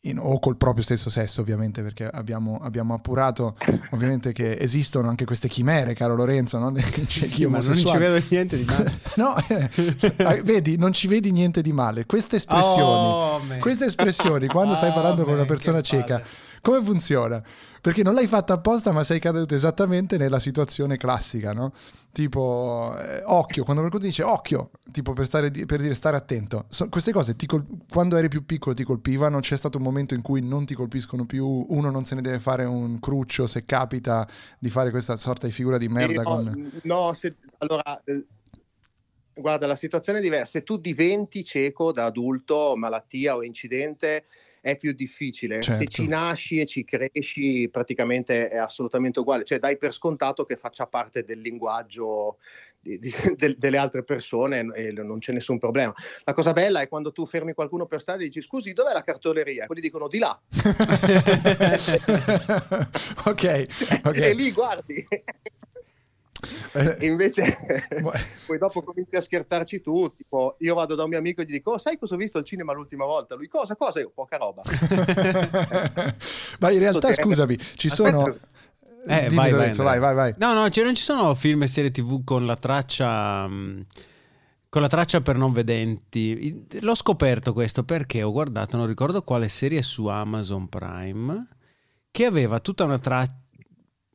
in, 0.00 0.18
o 0.18 0.38
col 0.38 0.56
proprio 0.58 0.84
stesso 0.84 1.08
sesso 1.08 1.40
ovviamente 1.40 1.82
perché 1.82 2.04
abbiamo, 2.06 2.58
abbiamo, 2.62 2.92
appurato 2.92 3.56
ovviamente 3.90 4.32
che 4.32 4.58
esistono 4.58 5.08
anche 5.08 5.24
queste 5.24 5.48
chimere 5.48 5.94
caro 5.94 6.14
Lorenzo 6.14 6.58
no? 6.58 6.74
sì, 7.08 7.46
ma 7.46 7.58
non 7.58 7.74
ci 7.74 7.96
vedo 7.96 8.22
niente 8.28 8.58
di 8.58 8.64
male 8.64 9.00
no 9.16 9.34
eh, 9.48 10.42
vedi 10.42 10.76
non 10.76 10.92
ci 10.92 11.08
vedi 11.08 11.32
niente 11.32 11.62
di 11.62 11.72
male 11.72 12.04
queste 12.04 12.36
espressioni 12.36 13.08
oh, 13.08 13.40
queste 13.58 13.86
espressioni 13.86 14.46
quando 14.46 14.74
stai 14.74 14.92
parlando 14.92 15.22
oh, 15.22 15.24
con 15.24 15.34
una 15.34 15.46
persona 15.46 15.80
cieca 15.80 16.18
palle. 16.18 16.45
Come 16.60 16.82
funziona? 16.82 17.42
perché 17.80 18.02
non 18.02 18.14
l'hai 18.14 18.26
fatta 18.26 18.54
apposta 18.54 18.92
ma 18.92 19.04
sei 19.04 19.20
caduto 19.20 19.54
esattamente 19.54 20.18
nella 20.18 20.38
situazione 20.38 20.96
classica 20.96 21.52
no? 21.52 21.72
tipo 22.16 22.96
eh, 22.98 23.22
occhio, 23.26 23.62
quando 23.62 23.82
qualcuno 23.82 24.04
dice 24.04 24.22
occhio, 24.22 24.70
tipo 24.90 25.12
per, 25.12 25.26
stare, 25.26 25.50
per 25.50 25.82
dire 25.82 25.92
stare 25.92 26.16
attento, 26.16 26.64
so, 26.68 26.88
queste 26.88 27.12
cose 27.12 27.36
col- 27.44 27.66
quando 27.90 28.16
eri 28.16 28.28
più 28.28 28.46
piccolo 28.46 28.74
ti 28.74 28.84
colpivano, 28.84 29.40
c'è 29.40 29.54
stato 29.54 29.76
un 29.76 29.84
momento 29.84 30.14
in 30.14 30.22
cui 30.22 30.40
non 30.40 30.64
ti 30.64 30.74
colpiscono 30.74 31.26
più, 31.26 31.66
uno 31.68 31.90
non 31.90 32.06
se 32.06 32.14
ne 32.14 32.22
deve 32.22 32.38
fare 32.38 32.64
un 32.64 32.98
cruccio 33.00 33.46
se 33.46 33.66
capita 33.66 34.26
di 34.58 34.70
fare 34.70 34.90
questa 34.90 35.18
sorta 35.18 35.46
di 35.46 35.52
figura 35.52 35.76
di 35.76 35.88
merda. 35.88 36.22
Eh, 36.22 36.24
no, 36.24 36.24
con... 36.24 36.80
no 36.84 37.12
se, 37.12 37.36
allora... 37.58 38.02
Eh, 38.04 38.24
guarda, 39.34 39.66
la 39.66 39.76
situazione 39.76 40.20
è 40.20 40.22
diversa. 40.22 40.52
Se 40.52 40.62
tu 40.62 40.78
diventi 40.78 41.44
cieco 41.44 41.92
da 41.92 42.06
adulto, 42.06 42.72
malattia 42.76 43.36
o 43.36 43.44
incidente, 43.44 44.24
è 44.66 44.76
più 44.76 44.92
difficile. 44.92 45.62
Certo. 45.62 45.80
Se 45.80 45.86
ci 45.86 46.08
nasci 46.08 46.58
e 46.58 46.66
ci 46.66 46.84
cresci, 46.84 47.68
praticamente 47.70 48.48
è 48.48 48.56
assolutamente 48.56 49.20
uguale. 49.20 49.44
Cioè, 49.44 49.60
dai 49.60 49.78
per 49.78 49.92
scontato 49.92 50.44
che 50.44 50.56
faccia 50.56 50.88
parte 50.88 51.22
del 51.22 51.38
linguaggio 51.40 52.38
di, 52.80 52.98
di, 52.98 53.14
de, 53.38 53.54
delle 53.56 53.78
altre 53.78 54.02
persone 54.02 54.66
e 54.74 54.90
non 54.90 55.20
c'è 55.20 55.32
nessun 55.32 55.60
problema. 55.60 55.94
La 56.24 56.34
cosa 56.34 56.52
bella 56.52 56.80
è 56.80 56.88
quando 56.88 57.12
tu 57.12 57.26
fermi 57.26 57.52
qualcuno 57.52 57.86
per 57.86 58.00
strada 58.00 58.22
e 58.22 58.24
dici 58.24 58.40
scusi, 58.40 58.72
dov'è 58.72 58.92
la 58.92 59.04
cartoleria? 59.04 59.66
Quelli 59.66 59.80
dicono 59.80 60.08
di 60.08 60.18
là. 60.18 60.36
ok, 63.24 63.66
ok. 64.02 64.16
E 64.16 64.34
lì 64.34 64.50
guardi. 64.50 65.06
Eh, 66.72 67.06
invece 67.06 67.56
poi 68.46 68.58
dopo 68.58 68.82
cominci 68.82 69.16
a 69.16 69.20
scherzarci 69.20 69.80
tu, 69.80 70.12
tipo 70.14 70.56
io 70.60 70.74
vado 70.74 70.94
da 70.94 71.04
un 71.04 71.08
mio 71.08 71.18
amico 71.18 71.40
e 71.40 71.44
gli 71.44 71.52
dico 71.52 71.72
oh, 71.72 71.78
sai 71.78 71.98
cosa 71.98 72.14
ho 72.14 72.18
visto 72.18 72.38
al 72.38 72.44
cinema 72.44 72.72
l'ultima 72.72 73.04
volta? 73.04 73.34
Lui 73.34 73.48
cosa? 73.48 73.76
Cosa? 73.76 74.00
Io 74.00 74.12
poca 74.14 74.36
roba. 74.36 74.62
Ma 76.60 76.70
in 76.70 76.78
realtà 76.78 77.12
scusami, 77.12 77.56
ci 77.76 77.88
Aspetta. 77.88 78.10
sono... 78.10 78.36
Eh, 79.08 79.30
vai, 79.30 79.52
Lorenzo, 79.52 79.84
vai, 79.84 80.00
vai, 80.00 80.14
vai, 80.14 80.34
No, 80.38 80.52
no, 80.52 80.68
cioè 80.68 80.82
non 80.84 80.94
ci 80.94 81.02
sono 81.02 81.34
film 81.34 81.62
e 81.62 81.68
serie 81.68 81.90
tv 81.90 82.24
con 82.24 82.44
la 82.44 82.56
traccia... 82.56 83.46
Mm, 83.46 83.80
con 84.68 84.82
la 84.82 84.88
traccia 84.88 85.20
per 85.20 85.36
non 85.36 85.52
vedenti. 85.52 86.66
L'ho 86.80 86.94
scoperto 86.94 87.52
questo 87.52 87.84
perché 87.84 88.22
ho 88.22 88.32
guardato, 88.32 88.76
non 88.76 88.86
ricordo 88.86 89.22
quale 89.22 89.48
serie 89.48 89.80
su 89.80 90.06
Amazon 90.06 90.68
Prime, 90.68 91.48
che 92.10 92.24
aveva 92.26 92.58
tutta 92.60 92.84
una 92.84 92.98
traccia 92.98 93.44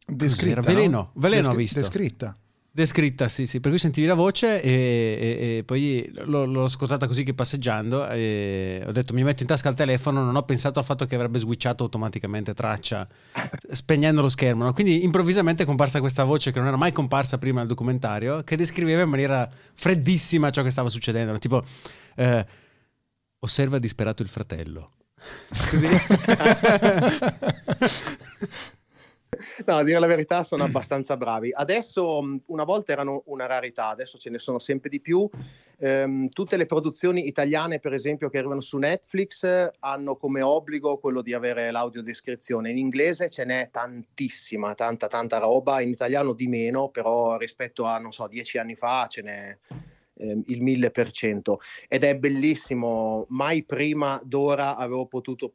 Descritta, 0.06 0.62
Veleno, 0.62 0.98
no? 0.98 1.12
Veleno 1.16 1.42
Descri- 1.42 1.56
ho 1.56 1.58
visto. 1.58 1.80
Descritta. 1.80 2.34
Descritta, 2.74 3.28
sì, 3.28 3.48
sì, 3.48 3.60
per 3.60 3.70
cui 3.70 3.80
sentivi 3.80 4.08
la 4.08 4.14
voce 4.14 4.62
e, 4.62 4.72
e, 4.72 5.58
e 5.58 5.64
poi 5.66 6.10
l'ho, 6.24 6.46
l'ho, 6.46 6.64
ascoltata 6.64 7.06
così 7.06 7.24
che 7.24 7.34
passeggiando 7.34 8.08
e 8.08 8.82
ho 8.88 8.94
detto 8.94 9.14
mi 9.14 9.24
metto 9.24 9.42
in 9.42 9.50
tasca 9.50 9.68
il 9.68 9.76
telefono, 9.76 10.24
non 10.24 10.38
ho 10.38 10.44
pensato 10.44 10.80
al 10.80 10.86
fatto 10.86 11.06
che 11.06 11.16
avrebbe 11.16 11.38
switchato 11.38 11.84
automaticamente 11.84 12.54
traccia 12.54 13.06
spegnendo 13.70 14.22
lo 14.22 14.30
schermo, 14.30 14.64
no? 14.64 14.72
quindi 14.72 15.04
improvvisamente 15.04 15.64
è 15.64 15.66
comparsa 15.66 16.00
questa 16.00 16.24
voce 16.24 16.52
che 16.52 16.60
non 16.60 16.70
era 16.70 16.78
mai 16.78 16.94
comparsa 16.94 17.38
prima 17.38 17.60
nel 17.60 17.68
documentario, 17.68 18.42
che 18.46 18.56
descriveva 18.56 19.02
in 19.02 19.10
maniera 19.10 19.50
freddissima 19.74 20.50
ciò 20.50 20.64
che 20.64 20.70
stava 20.70 20.88
succedendo, 20.88 21.38
tipo 21.40 21.62
eh, 22.16 22.46
osserva 23.40 23.80
disperato 23.80 24.24
il 24.24 24.30
fratello. 24.30 24.94
Così. 25.70 25.90
No, 29.66 29.76
a 29.76 29.84
dire 29.84 30.00
la 30.00 30.08
verità 30.08 30.44
sono 30.44 30.64
abbastanza 30.64 31.18
bravi. 31.18 31.52
Adesso, 31.54 32.42
una 32.48 32.64
volta 32.64 32.92
erano 32.92 33.24
una 33.28 33.46
rarità, 33.46 33.88
adesso 33.88 34.18
ce 34.18 34.30
ne 34.30 34.40
sono 34.40 34.60
sempre 34.60 34.90
di 34.90 35.00
più. 35.00 35.30
Um, 35.78 36.30
tutte 36.30 36.58
le 36.58 36.66
produzioni 36.66 37.28
italiane, 37.28 37.80
per 37.80 37.94
esempio, 37.94 38.30
che 38.30 38.38
arrivano 38.38 38.62
su 38.62 38.78
Netflix, 38.78 39.72
hanno 39.80 40.16
come 40.16 40.42
obbligo 40.42 40.98
quello 40.98 41.22
di 41.22 41.34
avere 41.34 41.72
l'audiodescrizione. 41.72 42.70
In 42.70 42.78
inglese 42.78 43.30
ce 43.30 43.46
n'è 43.46 43.70
tantissima, 43.72 44.74
tanta, 44.76 45.08
tanta 45.08 45.40
roba, 45.40 45.82
in 45.82 45.90
italiano 45.90 46.34
di 46.34 46.48
meno, 46.48 46.90
però 46.90 47.38
rispetto 47.38 47.86
a, 47.86 47.98
non 47.98 48.12
so, 48.12 48.28
dieci 48.28 48.58
anni 48.58 48.76
fa 48.76 49.08
ce 49.10 49.22
n'è 49.22 49.58
ehm, 50.16 50.44
il 50.48 50.62
mille 50.62 50.92
per 50.92 51.12
cento. 51.12 51.62
Ed 51.88 52.04
è 52.04 52.16
bellissimo, 52.16 53.26
mai 53.30 53.64
prima 53.64 54.22
d'ora 54.24 54.76
avevo 54.76 55.08
potuto 55.08 55.54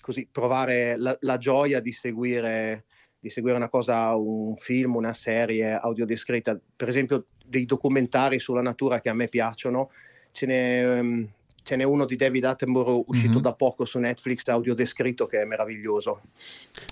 così 0.00 0.28
provare 0.30 0.96
la, 0.96 1.16
la 1.20 1.38
gioia 1.38 1.80
di 1.80 1.92
seguire 1.92 2.84
di 3.24 3.30
seguire 3.30 3.56
una 3.56 3.70
cosa, 3.70 4.14
un 4.14 4.54
film, 4.58 4.96
una 4.96 5.14
serie 5.14 5.72
audiodescritta, 5.72 6.60
per 6.76 6.90
esempio 6.90 7.24
dei 7.42 7.64
documentari 7.64 8.38
sulla 8.38 8.60
natura 8.60 9.00
che 9.00 9.08
a 9.08 9.14
me 9.14 9.28
piacciono, 9.28 9.90
ce 10.30 10.44
n'è, 10.44 11.00
um, 11.00 11.26
ce 11.62 11.76
n'è 11.76 11.84
uno 11.84 12.04
di 12.04 12.16
David 12.16 12.44
Attenborough 12.44 13.04
uscito 13.06 13.30
mm-hmm. 13.30 13.40
da 13.40 13.54
poco 13.54 13.86
su 13.86 13.98
Netflix, 13.98 14.46
audiodescritto, 14.46 15.24
che 15.24 15.40
è 15.40 15.44
meraviglioso. 15.46 16.20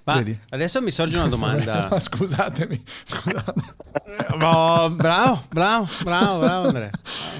Ma 0.04 0.14
Vedi? 0.14 0.40
adesso 0.48 0.80
mi 0.80 0.90
sorge 0.90 1.18
una 1.18 1.28
domanda. 1.28 1.88
no, 1.92 2.00
scusatemi, 2.00 2.82
scusate. 3.04 3.52
oh, 4.40 4.88
bravo, 4.88 5.44
bravo, 5.50 5.88
bravo, 6.02 6.38
bravo 6.38 6.66
Andrea. 6.66 6.90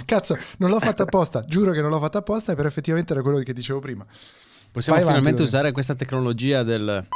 Cazzo, 0.05 0.37
non 0.59 0.69
l'ho 0.69 0.81
fatta 0.81 1.05
apposta, 1.05 1.47
giuro 1.47 1.73
che 1.73 1.81
non 1.81 1.89
l'ho 1.89 1.99
fatta 1.99 2.19
apposta, 2.19 2.55
però 2.55 2.69
effettivamente 2.69 3.15
era 3.15 3.23
quello 3.23 3.39
che 3.39 3.55
dicevo 3.55 3.81
prima. 3.81 4.05
Possiamo 4.71 4.99
Vai 4.99 5.07
finalmente 5.07 5.41
avanti, 5.41 5.57
usare 5.57 5.73
questa 5.73 5.95
tecnologia 5.95 6.63
del 6.63 7.07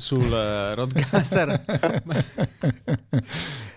sul 0.00 0.24
uh, 0.24 0.74
roadcaster. 0.74 1.62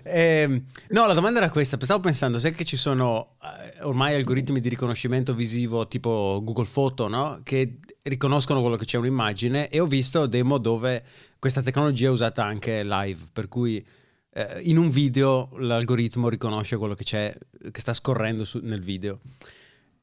eh, 0.03 0.63
no, 0.89 1.05
la 1.05 1.13
domanda 1.13 1.39
era 1.39 1.49
questa. 1.49 1.77
Stavo 1.79 1.99
pensando, 1.99 2.39
sai 2.39 2.53
che 2.53 2.63
ci 2.63 2.77
sono 2.77 3.35
uh, 3.41 3.87
ormai 3.87 4.15
algoritmi 4.15 4.61
di 4.61 4.69
riconoscimento 4.69 5.33
visivo 5.35 5.87
tipo 5.87 6.39
Google 6.43 6.67
Photo, 6.71 7.09
no? 7.09 7.41
Che 7.43 7.79
riconoscono 8.03 8.61
quello 8.61 8.77
che 8.77 8.85
c'è 8.85 8.97
un'immagine 8.97 9.67
e 9.67 9.79
ho 9.79 9.85
visto 9.85 10.25
demo 10.25 10.57
dove 10.57 11.03
questa 11.37 11.61
tecnologia 11.61 12.07
è 12.07 12.11
usata 12.11 12.43
anche 12.43 12.83
live, 12.83 13.19
per 13.33 13.49
cui 13.49 13.85
eh, 14.33 14.61
in 14.61 14.77
un 14.77 14.89
video 14.89 15.49
l'algoritmo 15.57 16.29
riconosce 16.29 16.77
quello 16.77 16.95
che 16.95 17.03
c'è, 17.03 17.35
che 17.69 17.79
sta 17.81 17.93
scorrendo 17.93 18.45
su, 18.45 18.59
nel 18.63 18.81
video. 18.81 19.19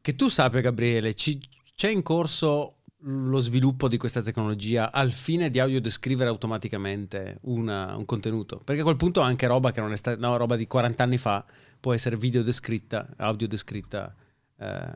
Che 0.03 0.15
tu 0.15 0.29
sappia, 0.29 0.61
Gabriele, 0.61 1.15
ci, 1.15 1.41
c'è 1.75 1.89
in 1.89 2.03
corso 2.03 2.80
lo 3.04 3.38
sviluppo 3.38 3.88
di 3.88 3.97
questa 3.97 4.23
tecnologia 4.23 4.92
al 4.92 5.12
fine 5.12 5.49
di 5.50 5.59
audiodescrivere 5.59 6.28
automaticamente 6.28 7.38
una, 7.42 7.97
un 7.97 8.04
contenuto? 8.04 8.61
Perché 8.62 8.80
a 8.83 8.85
quel 8.85 8.97
punto 8.97 9.21
anche 9.21 9.47
roba 9.47 9.71
che 9.71 9.80
non 9.80 9.92
è 9.92 9.97
stata 9.97 10.19
no, 10.19 10.37
roba 10.37 10.57
di 10.57 10.66
40 10.66 11.02
anni 11.02 11.19
fa 11.19 11.45
può 11.78 11.95
essere 11.95 12.16
video 12.16 12.42
descritta, 12.42 13.09
audio 13.16 13.49
descritta 13.49 14.14
eh, 14.59 14.92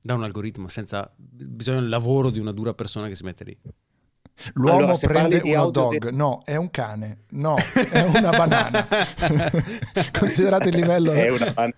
da 0.00 0.14
un 0.14 0.24
algoritmo 0.24 0.68
senza 0.68 1.10
bisogno 1.16 1.80
del 1.80 1.88
lavoro 1.88 2.30
di 2.30 2.40
una 2.40 2.52
dura 2.52 2.74
persona 2.74 3.06
che 3.06 3.14
si 3.14 3.24
mette 3.24 3.44
lì. 3.44 3.56
L'uomo 4.54 4.78
allora, 4.78 4.96
prende 4.98 5.40
un 5.42 5.56
hot 5.56 5.72
dog, 5.72 5.98
de... 5.98 6.10
no, 6.12 6.42
è 6.44 6.56
un 6.56 6.70
cane, 6.70 7.24
no, 7.30 7.56
è 7.56 8.02
una 8.02 8.30
banana. 8.30 8.86
Considerato 10.16 10.68
il 10.68 10.76
livello... 10.76 11.10
È 11.12 11.28
una 11.28 11.50
banana. 11.52 11.74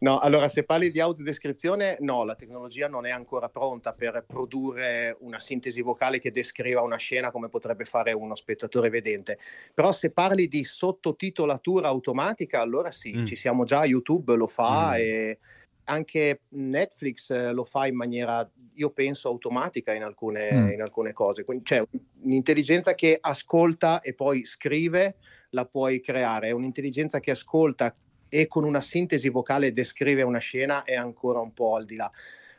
No, 0.00 0.18
allora 0.18 0.48
se 0.48 0.64
parli 0.64 0.90
di 0.90 1.00
audiodescrizione, 1.00 1.96
no, 2.00 2.24
la 2.24 2.34
tecnologia 2.34 2.88
non 2.88 3.06
è 3.06 3.10
ancora 3.10 3.48
pronta 3.48 3.92
per 3.92 4.24
produrre 4.26 5.16
una 5.20 5.38
sintesi 5.38 5.80
vocale 5.80 6.18
che 6.18 6.32
descriva 6.32 6.82
una 6.82 6.96
scena 6.96 7.30
come 7.30 7.48
potrebbe 7.48 7.84
fare 7.84 8.12
uno 8.12 8.34
spettatore 8.34 8.90
vedente. 8.90 9.38
Però 9.72 9.92
se 9.92 10.10
parli 10.10 10.48
di 10.48 10.64
sottotitolatura 10.64 11.88
automatica, 11.88 12.60
allora 12.60 12.90
sì, 12.90 13.14
mm. 13.14 13.26
ci 13.26 13.36
siamo 13.36 13.64
già, 13.64 13.84
YouTube 13.84 14.34
lo 14.34 14.48
fa 14.48 14.90
mm. 14.90 14.94
e 14.96 15.38
anche 15.84 16.40
Netflix 16.48 17.50
lo 17.52 17.64
fa 17.64 17.86
in 17.86 17.94
maniera, 17.94 18.48
io 18.74 18.90
penso, 18.90 19.28
automatica 19.28 19.92
in 19.92 20.02
alcune, 20.02 20.52
mm. 20.52 20.70
in 20.72 20.82
alcune 20.82 21.12
cose. 21.12 21.44
Quindi 21.44 21.64
c'è 21.64 21.82
un'intelligenza 22.22 22.94
che 22.94 23.18
ascolta 23.20 24.00
e 24.00 24.14
poi 24.14 24.44
scrive, 24.44 25.16
la 25.50 25.64
puoi 25.64 26.00
creare. 26.00 26.48
È 26.48 26.50
un'intelligenza 26.52 27.20
che 27.20 27.30
ascolta 27.30 27.94
e 28.34 28.48
con 28.48 28.64
una 28.64 28.80
sintesi 28.80 29.28
vocale 29.28 29.70
descrive 29.70 30.22
una 30.22 30.38
scena 30.38 30.82
è 30.82 30.96
ancora 30.96 31.38
un 31.38 31.54
po' 31.54 31.76
al 31.76 31.84
di 31.84 31.94
là. 31.94 32.10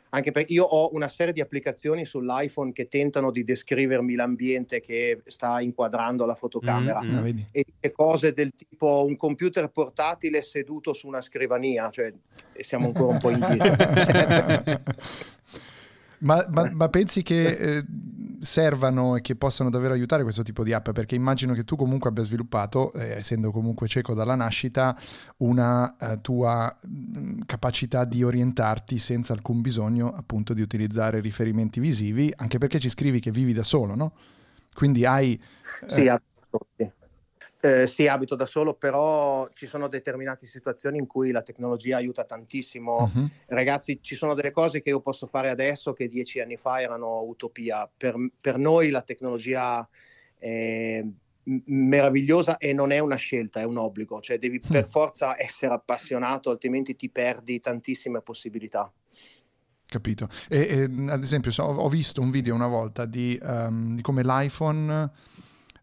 Anche 0.08 0.32
perché 0.32 0.54
io 0.54 0.64
ho 0.64 0.88
una 0.94 1.08
serie 1.08 1.34
di 1.34 1.42
applicazioni 1.42 2.06
sull'iPhone 2.06 2.72
che 2.72 2.88
tentano 2.88 3.30
di 3.30 3.44
descrivermi 3.44 4.14
l'ambiente 4.14 4.80
che 4.80 5.20
sta 5.26 5.60
inquadrando 5.60 6.24
la 6.24 6.34
fotocamera 6.34 7.02
mm, 7.02 7.18
mm, 7.18 7.38
e 7.52 7.92
cose 7.92 8.32
del 8.32 8.54
tipo 8.54 9.04
un 9.06 9.16
computer 9.16 9.68
portatile 9.68 10.40
seduto 10.40 10.94
su 10.94 11.08
una 11.08 11.20
scrivania, 11.20 11.90
cioè 11.90 12.10
siamo 12.60 12.86
ancora 12.86 13.12
un 13.12 13.18
po' 13.18 13.28
indietro. 13.28 13.74
ma, 16.20 16.44
ma, 16.50 16.70
ma, 16.72 16.88
pensi 16.88 17.22
che 17.22 17.46
eh, 17.46 17.84
servano 18.40 19.16
e 19.16 19.20
che 19.20 19.36
possano 19.36 19.70
davvero 19.70 19.92
aiutare 19.92 20.22
questo 20.22 20.42
tipo 20.42 20.64
di 20.64 20.72
app? 20.72 20.90
Perché 20.90 21.14
immagino 21.14 21.52
che 21.52 21.64
tu 21.64 21.76
comunque 21.76 22.08
abbia 22.08 22.22
sviluppato, 22.22 22.92
eh, 22.92 23.16
essendo 23.16 23.50
comunque 23.50 23.88
cieco 23.88 24.14
dalla 24.14 24.34
nascita, 24.34 24.96
una 25.38 25.96
eh, 25.96 26.20
tua 26.20 26.74
mh, 26.80 27.18
mm, 27.18 27.40
capacità 27.46 28.04
di 28.04 28.22
orientarti 28.22 28.98
senza 28.98 29.32
alcun 29.32 29.60
bisogno 29.60 30.12
appunto 30.12 30.54
di 30.54 30.62
utilizzare 30.62 31.20
riferimenti 31.20 31.80
visivi, 31.80 32.32
anche 32.36 32.58
perché 32.58 32.78
ci 32.78 32.88
scrivi 32.88 33.20
che 33.20 33.30
vivi 33.30 33.52
da 33.52 33.62
solo, 33.62 33.94
no? 33.94 34.12
Quindi 34.72 35.04
hai... 35.04 35.40
Sì, 35.86 36.04
eh, 36.04 36.20
eh, 37.66 37.86
sì, 37.86 38.06
abito 38.06 38.34
da 38.34 38.46
solo, 38.46 38.74
però 38.74 39.48
ci 39.54 39.66
sono 39.66 39.88
determinate 39.88 40.46
situazioni 40.46 40.98
in 40.98 41.06
cui 41.06 41.30
la 41.30 41.42
tecnologia 41.42 41.96
aiuta 41.96 42.24
tantissimo. 42.24 43.10
Uh-huh. 43.12 43.28
Ragazzi, 43.46 43.98
ci 44.00 44.14
sono 44.14 44.34
delle 44.34 44.52
cose 44.52 44.82
che 44.82 44.90
io 44.90 45.00
posso 45.00 45.26
fare 45.26 45.48
adesso 45.48 45.92
che 45.92 46.08
dieci 46.08 46.40
anni 46.40 46.56
fa 46.56 46.80
erano 46.80 47.22
utopia. 47.22 47.90
Per, 47.94 48.14
per 48.40 48.58
noi 48.58 48.90
la 48.90 49.02
tecnologia 49.02 49.88
è 50.38 51.04
meravigliosa 51.66 52.56
e 52.56 52.72
non 52.72 52.90
è 52.90 52.98
una 52.98 53.16
scelta, 53.16 53.60
è 53.60 53.64
un 53.64 53.78
obbligo. 53.78 54.20
Cioè 54.20 54.38
devi 54.38 54.60
per 54.60 54.84
mm. 54.84 54.88
forza 54.88 55.40
essere 55.40 55.74
appassionato, 55.74 56.50
altrimenti 56.50 56.96
ti 56.96 57.08
perdi 57.08 57.58
tantissime 57.58 58.20
possibilità. 58.20 58.92
Capito. 59.88 60.28
E, 60.48 60.58
e 60.58 60.82
ad 61.08 61.22
esempio, 61.22 61.50
so, 61.52 61.62
ho 61.62 61.88
visto 61.88 62.20
un 62.20 62.30
video 62.30 62.54
una 62.54 62.66
volta 62.66 63.06
di, 63.06 63.38
um, 63.42 63.94
di 63.94 64.02
come 64.02 64.22
l'iPhone 64.22 65.10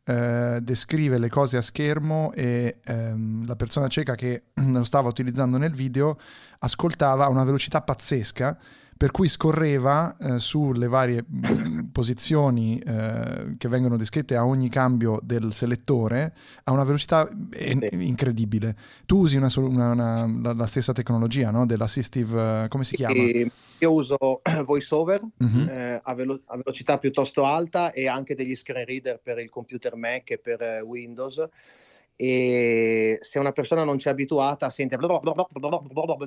eh, 0.05 0.59
descrive 0.61 1.17
le 1.17 1.29
cose 1.29 1.57
a 1.57 1.61
schermo 1.61 2.31
e 2.33 2.79
ehm, 2.83 3.45
la 3.45 3.55
persona 3.55 3.87
cieca 3.87 4.15
che 4.15 4.43
lo 4.71 4.83
stava 4.83 5.07
utilizzando 5.07 5.57
nel 5.57 5.73
video 5.73 6.17
ascoltava 6.59 7.25
a 7.25 7.29
una 7.29 7.43
velocità 7.43 7.81
pazzesca 7.81 8.57
per 8.95 9.11
cui 9.11 9.27
scorreva 9.27 10.15
eh, 10.17 10.39
sulle 10.39 10.87
varie 10.87 11.23
mm, 11.23 11.79
posizioni 11.91 12.79
eh, 12.79 13.55
che 13.57 13.67
vengono 13.67 13.97
descritte 13.97 14.35
a 14.35 14.45
ogni 14.45 14.69
cambio 14.69 15.19
del 15.21 15.53
selettore 15.53 16.33
a 16.63 16.71
una 16.71 16.83
velocità 16.83 17.29
en- 17.51 17.87
incredibile. 17.91 18.75
Tu 19.05 19.17
usi 19.19 19.37
una, 19.37 19.49
una, 19.55 19.91
una, 19.91 20.39
la, 20.41 20.53
la, 20.53 20.67
stessa 20.67 20.93
tecnologia 20.93 21.51
no? 21.51 21.65
dell'assistive, 21.65 22.63
uh, 22.63 22.67
come 22.67 22.83
si 22.83 22.95
chiama? 22.95 23.13
E 23.13 23.51
io 23.79 23.91
uso 23.91 24.17
VoiceOver 24.65 25.21
uh-huh. 25.21 25.67
eh, 25.69 25.99
a, 26.01 26.13
velo- 26.13 26.41
a, 26.45 26.57
velocità 26.57 26.97
piuttosto 26.97 27.45
alta 27.45 27.91
e 27.91 28.07
anche 28.07 28.35
degli 28.35 28.55
screen 28.55 28.85
reader 28.85 29.19
per 29.21 29.39
il 29.39 29.49
computer 29.49 29.95
Mac 29.95 30.31
e 30.31 30.37
per 30.37 30.61
eh, 30.61 30.81
Windows 30.81 31.45
e 32.15 33.17
se 33.21 33.39
una 33.39 33.51
persona 33.51 33.83
non 33.83 33.97
ci 33.97 34.07
è 34.07 34.11
abituata 34.11 34.69
sente 34.69 34.97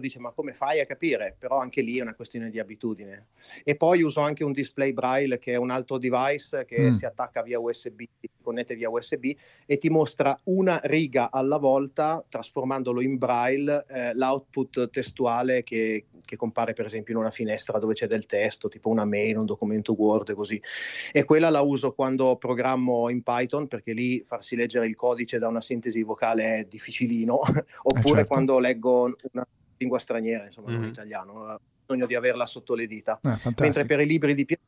dice 0.00 0.18
ma 0.18 0.32
come 0.32 0.52
fai 0.52 0.80
a 0.80 0.86
capire? 0.86 1.36
Però 1.38 1.58
anche 1.58 1.80
lì 1.80 1.98
è 1.98 2.02
una 2.02 2.14
questione 2.14 2.50
di 2.50 2.58
abitudine. 2.58 3.28
E 3.62 3.76
poi 3.76 4.02
uso 4.02 4.20
anche 4.20 4.42
un 4.42 4.52
display 4.52 4.92
braille 4.92 5.38
che 5.38 5.52
è 5.52 5.56
un 5.56 5.70
altro 5.70 5.98
device 5.98 6.64
che 6.64 6.90
mm. 6.90 6.92
si 6.92 7.06
attacca 7.06 7.42
via 7.42 7.60
usb 7.60 8.00
si 8.20 8.28
connette 8.42 8.74
via 8.74 8.90
usb 8.90 9.24
e 9.64 9.76
ti 9.76 9.88
mostra 9.88 10.38
una 10.44 10.80
riga 10.84 11.30
alla 11.30 11.58
volta 11.58 12.24
trasformandolo 12.28 13.00
in 13.00 13.16
braille 13.16 13.84
eh, 13.88 14.14
l'output 14.14 14.90
testuale 14.90 15.62
che, 15.62 16.06
che 16.24 16.36
compare 16.36 16.72
per 16.72 16.86
esempio 16.86 17.14
in 17.14 17.20
una 17.20 17.30
finestra 17.30 17.78
dove 17.78 17.94
c'è 17.94 18.06
del 18.06 18.26
testo 18.26 18.68
tipo 18.68 18.88
una 18.88 19.04
mail 19.04 19.38
un 19.38 19.46
documento 19.46 19.94
word 19.96 20.34
così. 20.34 20.60
E 21.12 21.24
quella 21.24 21.48
la 21.48 21.60
uso 21.60 21.92
quando 21.92 22.36
programmo 22.36 23.08
in 23.08 23.22
python 23.22 23.68
perché 23.68 23.92
lì 23.92 24.22
farsi 24.26 24.56
leggere 24.56 24.86
il 24.86 24.96
codice 24.96 25.38
da 25.38 25.48
una 25.48 25.60
sintesi 25.60 25.74
vocale 26.02 26.58
è 26.58 26.64
difficilino, 26.64 27.34
oppure 27.40 27.62
eh 27.62 28.02
certo. 28.02 28.24
quando 28.26 28.58
leggo 28.58 29.14
una 29.32 29.46
lingua 29.76 29.98
straniera, 29.98 30.46
insomma, 30.46 30.70
mm-hmm. 30.70 30.80
non 30.80 30.88
italiano, 30.88 31.32
ho 31.32 31.60
bisogno 31.84 32.06
di 32.06 32.14
averla 32.14 32.46
sotto 32.46 32.74
le 32.74 32.86
dita. 32.86 33.20
Eh, 33.22 33.54
Mentre 33.58 33.84
per 33.86 34.00
i 34.00 34.06
libri 34.06 34.34
di 34.34 34.44
piano 34.44 34.62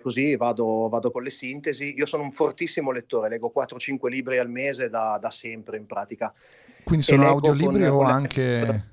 così 0.00 0.34
vado, 0.36 0.88
vado, 0.88 1.10
con 1.10 1.22
le 1.22 1.30
sintesi. 1.30 1.94
Io 1.96 2.06
sono 2.06 2.22
un 2.22 2.32
fortissimo 2.32 2.90
lettore, 2.90 3.28
leggo 3.28 3.52
4-5 3.54 4.08
libri 4.08 4.38
al 4.38 4.48
mese 4.48 4.88
da, 4.88 5.18
da 5.20 5.30
sempre 5.30 5.76
in 5.76 5.86
pratica. 5.86 6.32
Quindi 6.82 7.04
sono 7.04 7.26
audiolibri 7.26 7.82
con, 7.82 7.90
o 7.90 7.96
con 7.98 8.06
anche, 8.06 8.84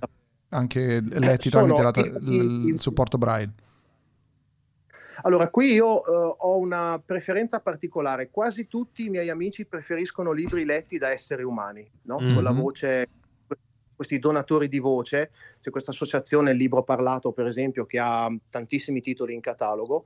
anche, 0.50 1.02
letti 1.02 1.50
tramite 1.50 1.82
la, 1.82 1.92
il, 1.96 2.66
il 2.74 2.80
supporto 2.80 3.18
braille? 3.18 3.52
Allora, 5.24 5.50
qui 5.50 5.74
io 5.74 6.00
uh, 6.00 6.36
ho 6.38 6.58
una 6.58 7.02
preferenza 7.04 7.60
particolare. 7.60 8.30
Quasi 8.30 8.68
tutti 8.68 9.06
i 9.06 9.10
miei 9.10 9.30
amici 9.30 9.66
preferiscono 9.66 10.32
libri 10.32 10.66
letti 10.66 10.98
da 10.98 11.12
esseri 11.12 11.44
umani, 11.44 11.90
no? 12.04 12.20
mm-hmm. 12.20 12.34
con 12.34 12.44
la 12.44 12.52
voce, 12.52 13.10
questi 13.96 14.20
donatori 14.20 14.68
di 14.68 14.80
voce. 14.80 15.32
C'è 15.60 15.70
questa 15.72 15.92
associazione 15.92 16.52
Il 16.52 16.58
Libro 16.58 16.84
Parlato, 16.84 17.32
per 17.32 17.48
esempio, 17.48 17.86
che 17.86 18.00
ha 18.00 18.32
tantissimi 18.50 19.02
titoli 19.02 19.34
in 19.34 19.42
catalogo. 19.42 20.06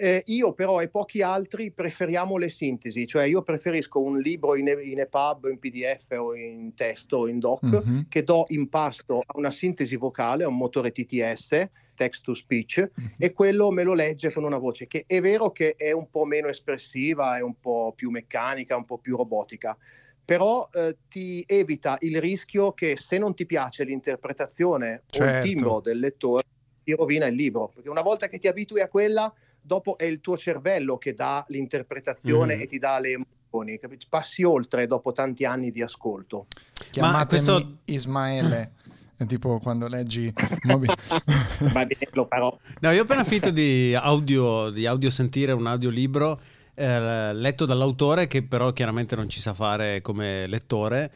Eh, 0.00 0.22
io 0.26 0.52
però 0.52 0.80
e 0.80 0.86
pochi 0.86 1.22
altri 1.22 1.72
preferiamo 1.72 2.36
le 2.36 2.48
sintesi, 2.48 3.04
cioè 3.04 3.24
io 3.24 3.42
preferisco 3.42 3.98
un 3.98 4.20
libro 4.20 4.54
in, 4.54 4.68
in 4.80 5.00
EPUB, 5.00 5.46
in 5.46 5.58
PDF 5.58 6.12
o 6.16 6.36
in 6.36 6.72
testo 6.76 7.16
o 7.16 7.26
in 7.26 7.40
doc 7.40 7.66
mm-hmm. 7.66 8.02
che 8.08 8.22
do 8.22 8.44
in 8.50 8.68
pasto 8.68 9.24
a 9.26 9.36
una 9.36 9.50
sintesi 9.50 9.96
vocale, 9.96 10.44
a 10.44 10.46
un 10.46 10.56
motore 10.56 10.92
TTS, 10.92 11.68
text 11.98 12.22
to 12.22 12.32
speech, 12.32 12.78
mm-hmm. 12.78 13.10
e 13.18 13.32
quello 13.32 13.70
me 13.70 13.82
lo 13.82 13.92
legge 13.92 14.32
con 14.32 14.44
una 14.44 14.56
voce 14.56 14.86
che 14.86 15.04
è 15.06 15.20
vero 15.20 15.50
che 15.50 15.74
è 15.76 15.90
un 15.90 16.08
po' 16.08 16.24
meno 16.24 16.46
espressiva, 16.46 17.36
è 17.36 17.40
un 17.40 17.58
po' 17.58 17.92
più 17.94 18.10
meccanica, 18.10 18.76
un 18.76 18.84
po' 18.84 18.98
più 18.98 19.16
robotica, 19.16 19.76
però 20.24 20.68
eh, 20.72 20.96
ti 21.08 21.42
evita 21.46 21.96
il 22.00 22.20
rischio 22.20 22.72
che 22.72 22.96
se 22.96 23.18
non 23.18 23.34
ti 23.34 23.46
piace 23.46 23.82
l'interpretazione 23.82 25.02
certo. 25.06 25.18
o 25.18 25.24
il 25.24 25.30
certo. 25.30 25.46
timbro 25.48 25.80
del 25.80 25.98
lettore 25.98 26.44
ti 26.84 26.92
rovina 26.94 27.26
il 27.26 27.34
libro, 27.34 27.68
perché 27.68 27.88
una 27.88 28.02
volta 28.02 28.28
che 28.28 28.38
ti 28.38 28.46
abitui 28.46 28.80
a 28.80 28.88
quella 28.88 29.32
dopo 29.60 29.98
è 29.98 30.04
il 30.04 30.20
tuo 30.20 30.38
cervello 30.38 30.96
che 30.96 31.14
dà 31.14 31.44
l'interpretazione 31.48 32.56
mm. 32.56 32.60
e 32.60 32.66
ti 32.66 32.78
dà 32.78 32.98
le 32.98 33.10
emozioni, 33.10 33.80
passi 34.08 34.42
oltre 34.44 34.86
dopo 34.86 35.12
tanti 35.12 35.44
anni 35.44 35.70
di 35.70 35.82
ascolto. 35.82 36.46
Chiamatemi 36.90 37.18
Ma 37.18 37.26
questo... 37.26 37.78
Ismaele. 37.84 38.72
È 39.18 39.26
tipo 39.26 39.58
quando 39.58 39.88
leggi 39.88 40.32
Va 40.62 40.76
bene, 40.78 42.08
lo 42.12 42.26
farò. 42.30 42.56
No, 42.80 42.90
io 42.92 43.00
ho 43.00 43.02
appena 43.02 43.24
finito 43.24 43.50
di 43.50 43.92
audio, 43.92 44.70
di 44.70 44.86
audio 44.86 45.10
sentire 45.10 45.50
un 45.50 45.66
audiolibro 45.66 46.40
eh, 46.74 47.34
letto 47.34 47.66
dall'autore 47.66 48.28
che 48.28 48.44
però 48.44 48.72
chiaramente 48.72 49.16
non 49.16 49.28
ci 49.28 49.40
sa 49.40 49.54
fare 49.54 50.00
come 50.02 50.46
lettore, 50.46 51.10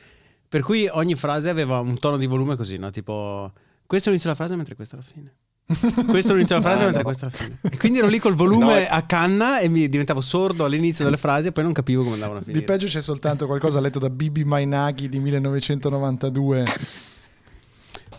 per 0.48 0.62
cui 0.62 0.88
ogni 0.90 1.14
frase 1.14 1.48
aveva 1.48 1.78
un 1.78 1.96
tono 1.96 2.16
di 2.16 2.26
volume 2.26 2.56
così, 2.56 2.76
no? 2.76 2.90
Tipo 2.90 3.52
questo 3.86 4.08
inizia 4.08 4.30
la 4.30 4.34
frase 4.34 4.56
mentre 4.56 4.74
questa 4.74 4.96
è 4.96 4.98
la 4.98 5.04
fine. 5.04 5.34
Questo 6.10 6.34
l'inizio 6.34 6.58
della 6.58 6.68
frase, 6.68 6.82
ah, 6.82 6.90
mentre 6.90 7.02
no. 7.02 7.04
questa 7.04 7.26
è 7.26 7.30
la 7.30 7.36
fine. 7.36 7.58
E 7.70 7.76
quindi 7.76 7.98
ero 7.98 8.08
lì 8.08 8.18
col 8.18 8.34
volume 8.34 8.80
no. 8.80 8.86
a 8.88 9.02
canna 9.02 9.60
e 9.60 9.68
mi 9.68 9.88
diventavo 9.88 10.20
sordo 10.20 10.64
all'inizio 10.64 11.04
delle 11.04 11.16
frasi 11.16 11.48
e 11.48 11.52
poi 11.52 11.62
non 11.62 11.72
capivo 11.72 12.02
come 12.02 12.14
andavano 12.14 12.40
a 12.40 12.42
finire. 12.42 12.58
Di 12.58 12.66
peggio 12.66 12.86
c'è 12.86 13.00
soltanto 13.00 13.46
qualcosa 13.46 13.78
letto 13.78 14.00
da 14.00 14.10
Bibi 14.10 14.42
Mainaghi 14.42 15.08
di 15.08 15.20
1992 15.20 16.64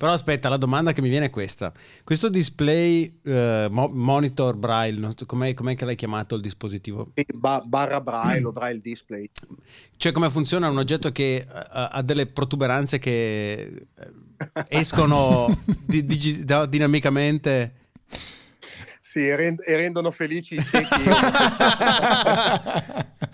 però 0.03 0.15
aspetta, 0.15 0.49
la 0.49 0.57
domanda 0.57 0.91
che 0.91 0.99
mi 0.99 1.07
viene 1.07 1.27
è 1.27 1.29
questa. 1.29 1.71
Questo 2.03 2.27
display 2.27 3.19
uh, 3.23 3.67
mo- 3.69 3.87
monitor 3.87 4.57
braille, 4.57 5.13
com'è, 5.25 5.53
com'è, 5.53 5.77
che 5.77 5.85
l'hai 5.85 5.95
chiamato 5.95 6.35
il 6.35 6.41
dispositivo? 6.41 7.13
Ba- 7.33 7.63
barra 7.65 8.01
braille 8.01 8.45
o 8.45 8.51
braille 8.51 8.81
display. 8.81 9.29
Cioè 9.95 10.11
come 10.11 10.29
funziona 10.29 10.67
un 10.67 10.77
oggetto 10.77 11.13
che 11.13 11.45
uh, 11.47 11.51
ha 11.53 12.01
delle 12.01 12.25
protuberanze 12.25 12.99
che 12.99 13.85
uh, 13.95 14.63
escono 14.67 15.47
di- 15.87 16.05
di- 16.05 16.43
da- 16.43 16.65
dinamicamente? 16.65 17.75
Sì, 18.99 19.25
e, 19.25 19.37
rend- 19.37 19.63
e 19.65 19.77
rendono 19.77 20.11
felici 20.11 20.55
i 20.55 20.61
ciechi. 20.61 20.89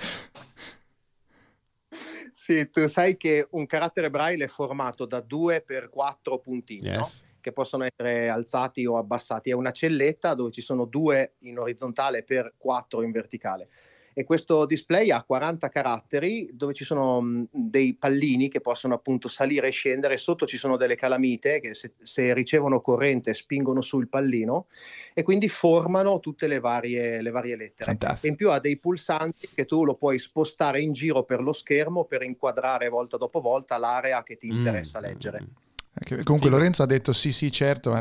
Sì, 2.50 2.68
tu 2.72 2.88
sai 2.88 3.16
che 3.16 3.48
un 3.52 3.68
carattere 3.68 4.10
braille 4.10 4.46
è 4.46 4.48
formato 4.48 5.06
da 5.06 5.22
due 5.22 5.62
per 5.62 5.88
quattro 5.88 6.40
puntini, 6.40 6.88
yes. 6.88 6.96
no? 6.98 7.38
che 7.42 7.52
possono 7.52 7.84
essere 7.84 8.28
alzati 8.28 8.88
o 8.88 8.98
abbassati. 8.98 9.52
È 9.52 9.54
una 9.54 9.70
celletta 9.70 10.34
dove 10.34 10.50
ci 10.50 10.62
sono 10.62 10.86
due 10.86 11.36
in 11.42 11.60
orizzontale 11.60 12.24
per 12.24 12.56
quattro 12.58 13.04
in 13.04 13.12
verticale 13.12 13.70
e 14.14 14.24
questo 14.24 14.66
display 14.66 15.12
ha 15.12 15.24
40 15.24 15.70
caratteri 15.70 16.50
dove 16.54 16.74
ci 16.74 16.84
sono 16.84 17.22
mh, 17.22 17.48
dei 17.52 17.96
pallini 17.96 18.50
che 18.50 18.62
possono 18.62 18.94
appunto 18.94 19.28
salire 19.28 19.68
e 19.68 19.72
scendere, 19.72 20.18
sotto 20.18 20.46
ci 20.46 20.58
sono 20.58 20.78
delle 20.78 20.96
calamite 20.96 21.60
che 21.60 21.74
se, 21.74 21.94
se 22.02 22.34
ricevono 22.34 22.82
corrente 22.82 23.34
spingono 23.34 23.82
sul 23.82 24.08
pallino 24.08 24.68
e 25.14 25.24
quindi 25.24 25.48
formano 25.48 26.20
tutte 26.20 26.48
le 26.48 26.60
varie, 26.60 27.22
le 27.22 27.32
varie 27.32 27.56
lettere. 27.56 27.92
Fantastico. 27.92 28.28
E 28.28 28.30
in 28.30 28.36
più 28.36 28.52
ha 28.52 28.60
dei 28.60 28.78
pulsanti 28.78 29.50
che 29.54 29.66
tu 29.66 29.86
lo 29.86 29.96
puoi 29.96 30.20
spostare 30.20 30.82
in 30.82 30.92
giro 30.94 31.24
per 31.24 31.42
lo 31.42 31.54
schermo 31.54 32.06
per 32.06 32.24
inquadrare 32.24 32.90
volta 32.90 33.18
dopo 33.18 33.42
volta 33.42 33.78
l'area 33.78 34.24
che 34.24 34.38
ti 34.38 34.52
mm. 34.52 34.56
interessa 34.56 35.00
mm. 35.00 35.02
leggere. 35.02 35.48
Comunque 36.24 36.50
Lorenzo 36.50 36.82
ha 36.82 36.86
detto 36.86 37.12
sì 37.14 37.32
sì 37.32 37.52
certo, 37.52 37.92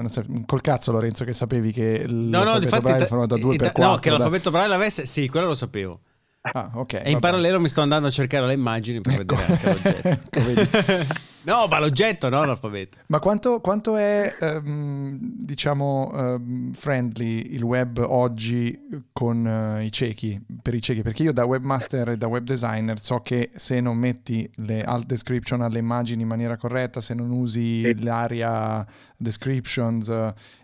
col 0.46 0.60
cazzo 0.60 0.92
Lorenzo 0.92 1.24
che 1.24 1.32
sapevi 1.32 1.72
che 1.72 2.04
no, 2.06 2.44
no, 2.44 2.44
l'alfabeto 2.44 2.80
braille 2.80 3.04
è 3.04 3.06
formato 3.06 3.34
da 3.34 3.40
2 3.40 3.56
per 3.56 3.72
4. 3.72 3.92
No, 3.92 3.98
che 3.98 4.10
l'alfabeto 4.10 4.50
braille 4.50 4.74
avesse, 4.74 5.04
sì, 5.06 5.28
quello 5.28 5.48
lo 5.48 5.54
sapevo. 5.54 6.00
Ah, 6.40 6.70
okay, 6.74 7.02
e 7.02 7.10
in 7.10 7.18
parallelo 7.18 7.60
mi 7.60 7.68
sto 7.68 7.80
andando 7.80 8.08
a 8.08 8.10
cercare 8.10 8.46
le 8.46 8.52
immagini 8.52 9.00
per 9.00 9.20
ecco. 9.20 9.34
vedere 9.34 10.20
anche 10.22 10.40
l'oggetto. 10.40 11.14
no, 11.42 11.66
ma 11.66 11.80
l'oggetto, 11.80 12.28
no 12.28 12.44
l'alfabeto. 12.44 12.98
Ma 13.06 13.18
quanto, 13.18 13.60
quanto 13.60 13.96
è, 13.96 14.32
um, 14.40 15.18
diciamo, 15.20 16.10
um, 16.12 16.72
friendly 16.72 17.54
il 17.54 17.62
web 17.62 17.98
oggi 17.98 18.78
con 19.12 19.44
uh, 19.44 19.82
i 19.82 19.90
ciechi, 19.90 20.40
per 20.62 20.74
i 20.74 20.80
ciechi? 20.80 21.02
Perché 21.02 21.24
io 21.24 21.32
da 21.32 21.44
webmaster 21.44 22.10
e 22.10 22.16
da 22.16 22.28
web 22.28 22.44
designer 22.44 23.00
so 23.00 23.18
che 23.20 23.50
se 23.54 23.80
non 23.80 23.96
metti 23.96 24.48
le 24.56 24.84
alt 24.84 25.06
description 25.06 25.60
alle 25.60 25.78
immagini 25.78 26.22
in 26.22 26.28
maniera 26.28 26.56
corretta, 26.56 27.00
se 27.00 27.14
non 27.14 27.30
usi 27.30 27.82
sì. 27.82 28.02
l'area 28.02 28.86
descriptions 29.16 30.08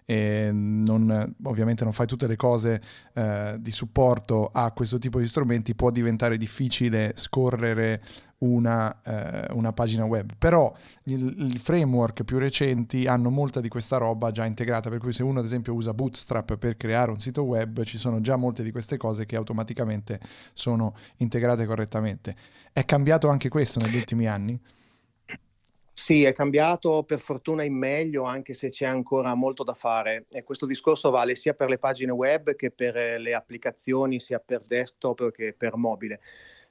e 0.05 0.51
non, 0.53 1.35
ovviamente 1.45 1.85
non 1.85 1.93
fai 1.93 2.07
tutte 2.07 2.27
le 2.27 2.37
cose 2.37 2.81
eh, 3.15 3.57
di 3.59 3.71
supporto 3.71 4.51
a 4.53 4.71
questo 4.73 4.99
tipo 4.99 5.19
di 5.19 5.27
strumenti, 5.27 5.75
può 5.75 5.91
diventare 5.91 6.37
difficile 6.37 7.13
scorrere 7.17 8.03
una, 8.39 9.01
eh, 9.03 9.53
una 9.53 9.73
pagina 9.73 10.05
web. 10.05 10.33
Però 10.37 10.73
il, 11.05 11.59
framework 11.59 12.25
più 12.25 12.39
recenti 12.39 13.07
hanno 13.07 13.31
molta 13.31 13.61
di 13.61 13.69
questa 13.69 13.97
roba 13.97 14.31
già 14.31 14.45
integrata, 14.45 14.91
per 14.91 14.99
cui 14.99 15.13
se 15.13 15.23
uno 15.23 15.39
ad 15.39 15.45
esempio 15.45 15.73
usa 15.73 15.95
Bootstrap 15.95 16.57
per 16.59 16.77
creare 16.77 17.11
un 17.11 17.19
sito 17.19 17.43
web, 17.43 17.83
ci 17.85 17.97
sono 17.97 18.21
già 18.21 18.37
molte 18.37 18.63
di 18.63 18.71
queste 18.71 18.97
cose 18.97 19.25
che 19.25 19.37
automaticamente 19.37 20.21
sono 20.53 20.95
integrate 21.17 21.65
correttamente. 21.65 22.37
È 22.73 22.85
cambiato 22.85 23.29
anche 23.29 23.49
questo 23.49 23.81
negli 23.81 23.97
ultimi 23.97 24.27
anni? 24.27 24.61
Sì, 25.97 26.25
è 26.25 26.33
cambiato 26.33 27.05
per 27.05 27.21
fortuna 27.21 27.63
in 27.63 27.75
meglio, 27.79 28.25
anche 28.25 28.53
se 28.53 28.69
c'è 28.69 28.85
ancora 28.85 29.33
molto 29.35 29.63
da 29.63 29.75
fare. 29.75 30.27
E 30.29 30.43
questo 30.43 30.67
discorso 30.67 31.11
vale 31.11 31.37
sia 31.37 31.55
per 31.55 31.69
le 31.69 31.79
pagine 31.79 32.11
web 32.11 32.57
che 32.57 32.73
per 32.73 32.97
eh, 32.97 33.19
le 33.19 33.33
applicazioni, 33.33 34.19
sia 34.19 34.41
per 34.41 34.63
desktop 34.63 35.31
che 35.31 35.55
per 35.57 35.77
mobile. 35.77 36.21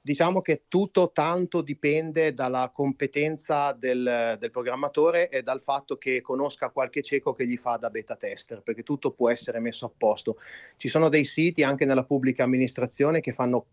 Diciamo 0.02 0.42
che 0.42 0.64
tutto 0.68 1.10
tanto 1.12 1.62
dipende 1.62 2.34
dalla 2.34 2.70
competenza 2.72 3.72
del, 3.72 4.36
del 4.38 4.50
programmatore 4.50 5.30
e 5.30 5.42
dal 5.42 5.62
fatto 5.62 5.96
che 5.96 6.20
conosca 6.20 6.68
qualche 6.68 7.02
cieco 7.02 7.32
che 7.32 7.46
gli 7.46 7.56
fa 7.56 7.76
da 7.78 7.88
beta 7.88 8.14
tester, 8.16 8.60
perché 8.60 8.82
tutto 8.82 9.12
può 9.12 9.30
essere 9.30 9.58
messo 9.58 9.86
a 9.86 9.92
posto. 9.96 10.36
Ci 10.76 10.88
sono 10.88 11.08
dei 11.08 11.24
siti 11.24 11.62
anche 11.62 11.86
nella 11.86 12.04
pubblica 12.04 12.44
amministrazione 12.44 13.20
che 13.20 13.32
fanno 13.32 13.66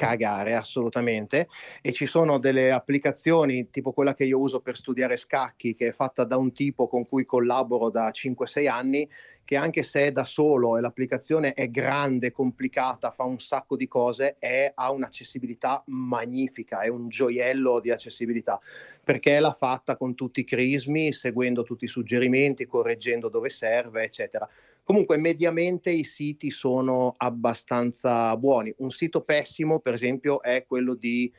cagare 0.00 0.54
assolutamente 0.54 1.46
e 1.82 1.92
ci 1.92 2.06
sono 2.06 2.38
delle 2.38 2.70
applicazioni 2.70 3.68
tipo 3.68 3.92
quella 3.92 4.14
che 4.14 4.24
io 4.24 4.38
uso 4.38 4.60
per 4.60 4.74
studiare 4.74 5.18
scacchi 5.18 5.74
che 5.74 5.88
è 5.88 5.92
fatta 5.92 6.24
da 6.24 6.38
un 6.38 6.52
tipo 6.52 6.88
con 6.88 7.06
cui 7.06 7.26
collaboro 7.26 7.90
da 7.90 8.08
5-6 8.08 8.66
anni 8.66 9.06
che 9.44 9.56
anche 9.56 9.82
se 9.82 10.04
è 10.04 10.12
da 10.12 10.24
solo 10.24 10.78
e 10.78 10.80
l'applicazione 10.80 11.52
è 11.54 11.68
grande, 11.70 12.30
complicata, 12.30 13.10
fa 13.10 13.24
un 13.24 13.40
sacco 13.40 13.74
di 13.74 13.88
cose, 13.88 14.36
è, 14.38 14.70
ha 14.72 14.92
un'accessibilità 14.92 15.82
magnifica, 15.86 16.82
è 16.82 16.88
un 16.88 17.08
gioiello 17.08 17.80
di 17.80 17.90
accessibilità, 17.90 18.60
perché 19.02 19.40
l'ha 19.40 19.52
fatta 19.52 19.96
con 19.96 20.14
tutti 20.14 20.40
i 20.40 20.44
crismi, 20.44 21.12
seguendo 21.12 21.64
tutti 21.64 21.86
i 21.86 21.88
suggerimenti, 21.88 22.64
correggendo 22.66 23.28
dove 23.28 23.48
serve, 23.48 24.04
eccetera. 24.04 24.48
Comunque, 24.90 25.18
mediamente 25.18 25.88
i 25.92 26.02
siti 26.02 26.50
sono 26.50 27.14
abbastanza 27.16 28.36
buoni. 28.36 28.74
Un 28.78 28.90
sito 28.90 29.20
pessimo, 29.20 29.78
per 29.78 29.94
esempio, 29.94 30.42
è 30.42 30.64
quello 30.66 30.96
di 30.96 31.32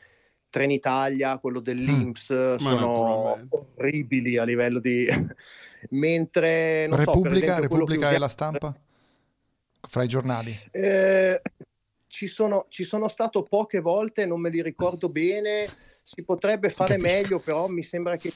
Trenitalia, 0.50 1.38
quello 1.38 1.60
dell'Inps, 1.60 2.32
mm, 2.32 2.56
sono 2.56 3.46
orribili 3.76 4.38
a 4.38 4.46
livello 4.46 4.80
di... 4.80 5.06
Mentre... 5.92 6.88
Non 6.88 7.00
Repubblica, 7.00 7.56
so, 7.56 7.62
Repubblica 7.62 8.12
e 8.12 8.18
la 8.20 8.30
stampa? 8.30 8.74
Fra 9.82 10.04
i 10.04 10.08
giornali? 10.08 10.58
Eh, 10.72 11.42
ci, 12.08 12.28
sono, 12.28 12.68
ci 12.70 12.86
sono 12.86 13.10
stato 13.10 13.44
poche 13.44 13.82
volte, 13.82 14.26
non 14.26 14.40
me 14.40 14.50
li 14.50 14.62
ricordo 14.62 15.10
bene, 15.10 15.68
si 16.06 16.24
potrebbe 16.24 16.70
fare 16.70 16.96
meglio, 16.98 17.40
però 17.40 17.68
mi 17.68 17.84
sembra 17.84 18.16
che 18.16 18.32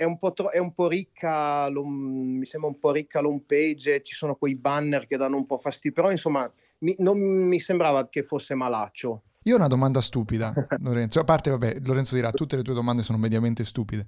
è 0.00 0.04
un 0.04 0.16
po', 0.16 0.32
tro- 0.32 0.48
è 0.48 0.56
un 0.56 0.72
po 0.72 0.88
ricca, 0.88 1.68
mi 1.68 2.46
sembra 2.46 2.70
un 2.70 2.78
po' 2.78 2.90
ricca 2.90 3.20
l'home 3.20 3.42
page, 3.46 4.02
ci 4.02 4.14
sono 4.14 4.34
quei 4.34 4.56
banner 4.56 5.06
che 5.06 5.18
danno 5.18 5.36
un 5.36 5.44
po' 5.44 5.58
fastidio, 5.58 5.92
però 5.92 6.10
insomma 6.10 6.50
mi, 6.78 6.94
non 7.00 7.18
mi 7.18 7.60
sembrava 7.60 8.08
che 8.08 8.22
fosse 8.22 8.54
malaccio. 8.54 9.24
Io 9.42 9.54
ho 9.54 9.58
una 9.58 9.66
domanda 9.66 10.00
stupida, 10.00 10.54
Lorenzo. 10.80 11.20
A 11.20 11.24
parte, 11.24 11.50
vabbè, 11.50 11.80
Lorenzo 11.82 12.14
dirà, 12.14 12.30
tutte 12.30 12.56
le 12.56 12.62
tue 12.62 12.72
domande 12.72 13.02
sono 13.02 13.18
mediamente 13.18 13.62
stupide. 13.62 14.06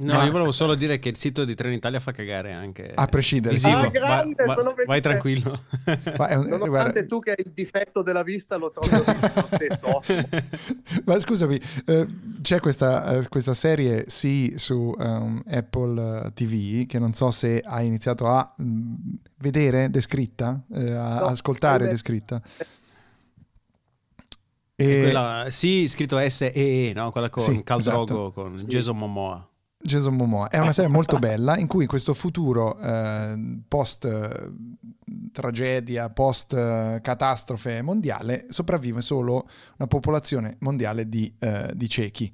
No, 0.00 0.14
Ma... 0.14 0.24
io 0.24 0.30
volevo 0.30 0.52
solo 0.52 0.76
dire 0.76 1.00
che 1.00 1.08
il 1.08 1.16
sito 1.16 1.44
di 1.44 1.56
Trenitalia 1.56 1.98
fa 1.98 2.12
cagare 2.12 2.52
anche. 2.52 2.92
A 2.94 3.06
prescindere. 3.06 3.54
Visivo. 3.54 3.78
Ah, 3.78 3.88
grande, 3.88 4.44
va, 4.44 4.54
va, 4.54 4.74
vai 4.86 5.00
tranquillo. 5.00 5.60
Ma 6.16 6.38
un, 6.38 6.46
Nonostante 6.46 6.68
guarda... 6.68 7.06
tu 7.06 7.18
che 7.18 7.30
hai 7.30 7.36
il 7.44 7.50
difetto 7.50 8.02
della 8.02 8.22
vista 8.22 8.56
lo 8.56 8.70
trovi 8.70 8.90
lo 8.90 9.48
stesso. 9.50 10.02
Ma 11.04 11.18
scusami, 11.18 11.60
eh, 11.86 12.06
c'è 12.42 12.60
questa, 12.60 13.16
eh, 13.16 13.28
questa, 13.28 13.54
serie 13.54 14.04
sì 14.06 14.54
su 14.56 14.94
um, 14.96 15.42
Apple 15.50 16.26
eh, 16.26 16.32
TV 16.32 16.86
che 16.86 17.00
non 17.00 17.12
so 17.12 17.32
se 17.32 17.60
hai 17.64 17.86
iniziato 17.86 18.26
a 18.26 18.54
mh, 18.56 18.64
mm, 18.64 18.94
vedere 19.38 19.90
descritta, 19.90 20.62
eh, 20.74 20.92
a 20.92 21.18
no, 21.18 21.26
ascoltare 21.26 21.88
descritta. 21.88 22.40
E... 24.76 25.00
Quella, 25.00 25.46
sì, 25.48 25.88
scritto 25.88 26.16
S-E-E, 26.20 26.92
no? 26.94 27.10
Quella 27.10 27.30
con 27.30 27.42
sì, 27.42 27.64
Khal 27.64 27.80
esatto. 27.80 28.30
Con 28.30 28.58
sì. 28.58 28.66
Jason 28.66 28.96
Momoa. 28.96 29.48
Jason 29.88 30.14
Momoa. 30.14 30.48
È 30.48 30.58
una 30.58 30.72
serie 30.72 30.90
molto 30.90 31.18
bella 31.20 31.56
in 31.56 31.66
cui 31.66 31.82
in 31.82 31.88
questo 31.88 32.14
futuro 32.14 32.78
eh, 32.78 33.60
post 33.66 34.04
eh, 34.04 34.52
tragedia, 35.32 36.10
post 36.10 36.52
eh, 36.54 37.00
catastrofe 37.02 37.82
mondiale 37.82 38.46
sopravvive 38.48 39.00
solo 39.00 39.48
una 39.78 39.88
popolazione 39.88 40.56
mondiale 40.60 41.08
di, 41.08 41.34
eh, 41.38 41.72
di 41.74 41.88
ciechi. 41.88 42.32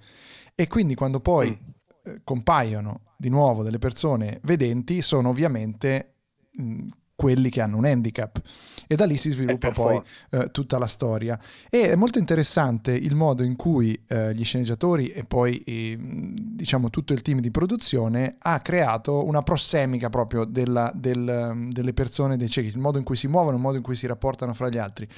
E 0.54 0.68
quindi 0.68 0.94
quando 0.94 1.20
poi 1.20 1.50
mm. 1.50 1.72
Eh, 2.06 2.20
compaiono 2.22 3.14
di 3.16 3.30
nuovo 3.30 3.62
delle 3.62 3.78
persone 3.78 4.38
vedenti 4.42 5.00
sono 5.00 5.30
ovviamente 5.30 6.16
mh, 6.52 6.88
quelli 7.24 7.48
che 7.48 7.62
hanno 7.62 7.78
un 7.78 7.86
handicap. 7.86 8.38
E 8.86 8.96
da 8.96 9.06
lì 9.06 9.16
si 9.16 9.30
sviluppa 9.30 9.70
poi 9.70 9.98
eh, 10.28 10.50
tutta 10.50 10.76
la 10.76 10.86
storia. 10.86 11.40
E 11.70 11.92
è 11.92 11.94
molto 11.94 12.18
interessante 12.18 12.92
il 12.92 13.14
modo 13.14 13.42
in 13.42 13.56
cui 13.56 13.98
eh, 14.08 14.34
gli 14.34 14.44
sceneggiatori 14.44 15.08
e 15.08 15.24
poi 15.24 15.56
eh, 15.64 15.96
diciamo 15.98 16.90
tutto 16.90 17.14
il 17.14 17.22
team 17.22 17.40
di 17.40 17.50
produzione 17.50 18.36
ha 18.38 18.60
creato 18.60 19.24
una 19.24 19.42
prossemica 19.42 20.10
proprio 20.10 20.44
della, 20.44 20.92
del, 20.94 21.68
delle 21.70 21.94
persone 21.94 22.36
dei 22.36 22.50
ciechi 22.50 22.68
il 22.68 22.78
modo 22.78 22.98
in 22.98 23.04
cui 23.04 23.16
si 23.16 23.26
muovono 23.26 23.56
il 23.56 23.62
modo 23.62 23.78
in 23.78 23.82
cui 23.82 23.96
si 23.96 24.06
rapportano 24.06 24.52
fra 24.52 24.68
gli 24.68 24.76
altri. 24.76 25.08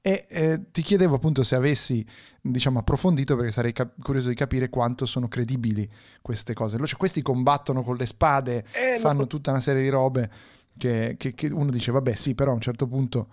E 0.00 0.24
eh, 0.28 0.70
ti 0.70 0.82
chiedevo 0.82 1.16
appunto 1.16 1.42
se 1.42 1.56
avessi 1.56 2.06
diciamo 2.40 2.78
approfondito 2.78 3.34
perché 3.34 3.50
sarei 3.50 3.72
cap- 3.72 4.00
curioso 4.00 4.28
di 4.28 4.36
capire 4.36 4.68
quanto 4.68 5.04
sono 5.04 5.26
credibili 5.26 5.90
queste 6.22 6.54
cose. 6.54 6.76
Cioè, 6.76 6.96
questi 6.96 7.22
combattono 7.22 7.82
con 7.82 7.96
le 7.96 8.06
spade 8.06 8.64
eh, 8.70 9.00
fanno 9.00 9.22
no. 9.22 9.26
tutta 9.26 9.50
una 9.50 9.58
serie 9.58 9.82
di 9.82 9.88
robe 9.88 10.30
che, 10.76 11.16
che, 11.18 11.34
che 11.34 11.46
uno 11.48 11.70
dice 11.70 11.92
vabbè 11.92 12.14
sì, 12.14 12.34
però 12.34 12.50
a 12.50 12.54
un 12.54 12.60
certo 12.60 12.86
punto... 12.86 13.28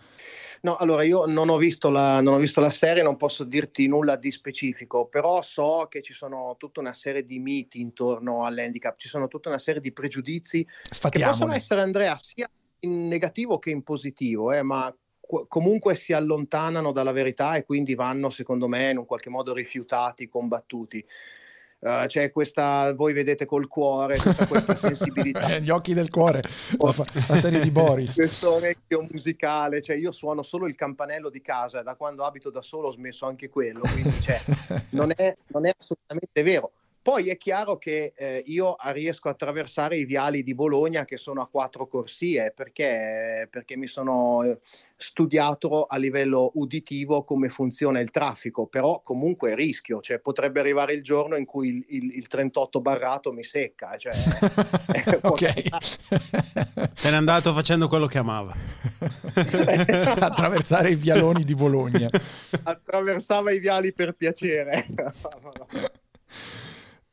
No, 0.63 0.77
allora 0.77 1.03
io 1.03 1.25
non 1.25 1.49
ho, 1.49 1.58
visto 1.58 1.89
la, 1.89 2.21
non 2.21 2.36
ho 2.36 2.38
visto 2.38 2.62
la 2.62 2.69
serie, 2.69 3.03
non 3.03 3.17
posso 3.17 3.43
dirti 3.43 3.86
nulla 3.86 4.15
di 4.15 4.32
specifico, 4.32 5.08
però 5.08 5.41
so 5.41 5.88
che 5.89 6.01
ci 6.01 6.13
sono 6.13 6.56
tutta 6.58 6.79
una 6.79 6.93
serie 6.93 7.25
di 7.25 7.39
miti 7.39 7.82
intorno 7.82 8.45
all'handicap, 8.45 8.97
ci 8.97 9.10
sono 9.10 9.27
tutta 9.27 9.49
una 9.49 9.58
serie 9.58 9.82
di 9.82 9.91
pregiudizi 9.91 10.65
che 11.10 11.19
possono 11.19 11.51
essere, 11.51 11.82
Andrea, 11.82 12.15
sia 12.15 12.49
in 12.79 13.10
negativo 13.10 13.60
che 13.60 13.71
in 13.71 13.84
positivo, 13.84 14.53
eh, 14.53 14.62
ma 14.62 14.93
comunque 15.49 15.95
si 15.95 16.13
allontanano 16.13 16.93
dalla 16.93 17.12
verità 17.12 17.56
e 17.56 17.65
quindi 17.65 17.93
vanno, 17.93 18.29
secondo 18.29 18.69
me, 18.69 18.91
in 18.91 18.97
un 18.97 19.06
qualche 19.06 19.29
modo 19.29 19.53
rifiutati, 19.53 20.29
combattuti. 20.29 21.06
Uh, 21.84 22.06
c'è 22.06 22.32
questa, 22.32 22.93
voi 22.93 23.12
vedete 23.12 23.46
col 23.46 23.67
cuore, 23.67 24.15
tutta 24.15 24.48
questa 24.48 24.74
sensibilità. 24.76 25.60
Gli 25.60 25.69
occhi 25.69 25.93
del 25.93 26.10
cuore, 26.10 26.41
la, 26.78 26.93
la 27.28 27.36
serie 27.36 27.60
di 27.60 27.72
Boris. 27.72 28.13
Questo 28.13 28.54
orecchio 28.54 29.06
musicale, 29.10 29.82
cioè 29.82 29.98
io 29.98 30.13
suono 30.13 30.43
solo 30.43 30.67
il 30.67 30.76
campanello 30.76 31.30
di 31.30 31.41
casa, 31.41 31.82
da 31.82 31.96
quando 31.96 32.24
abito 32.24 32.50
da 32.50 32.62
solo 32.62 32.88
ho 32.88 32.91
smesso 32.91 33.26
anche 33.26 33.50
quello, 33.50 33.82
quindi 33.82 34.22
cioè, 34.22 34.39
non, 34.91 35.12
è, 35.13 35.36
non 35.48 35.65
è 35.65 35.74
assolutamente 35.78 36.41
vero 36.41 36.72
poi 37.03 37.27
è 37.29 37.37
chiaro 37.37 37.77
che 37.77 38.13
eh, 38.15 38.43
io 38.47 38.77
riesco 38.93 39.27
a 39.27 39.31
attraversare 39.31 39.97
i 39.97 40.05
viali 40.05 40.41
di 40.41 40.55
Bologna 40.55 41.03
che 41.03 41.17
sono 41.17 41.41
a 41.41 41.47
quattro 41.47 41.85
corsie 41.85 42.53
perché, 42.55 43.45
perché 43.51 43.75
mi 43.75 43.87
sono 43.87 44.41
eh, 44.43 44.59
studiato 44.95 45.83
a 45.83 45.97
livello 45.97 46.51
uditivo 46.53 47.25
come 47.25 47.49
funziona 47.49 47.99
il 47.99 48.09
traffico, 48.09 48.67
però 48.67 49.01
comunque 49.03 49.53
rischio, 49.53 49.99
cioè 49.99 50.19
potrebbe 50.19 50.61
arrivare 50.61 50.93
il 50.93 51.03
giorno 51.03 51.35
in 51.35 51.43
cui 51.43 51.67
il, 51.67 51.85
il, 51.89 52.15
il 52.15 52.27
38 52.27 52.79
barrato 52.79 53.33
mi 53.33 53.43
secca. 53.43 53.97
Cioè, 53.97 54.13
ok. 55.23 55.53
Se 56.95 57.09
n'è 57.09 57.17
andato 57.17 57.53
facendo 57.53 57.89
quello 57.89 58.05
che 58.05 58.17
amava. 58.17 58.55
Attraversare 59.35 60.91
i 60.91 60.95
vialoni 60.95 61.43
di 61.43 61.53
Bologna. 61.53 62.09
Attraversava 62.63 63.51
i 63.51 63.59
viali 63.59 63.91
per 63.91 64.13
piacere. 64.13 64.85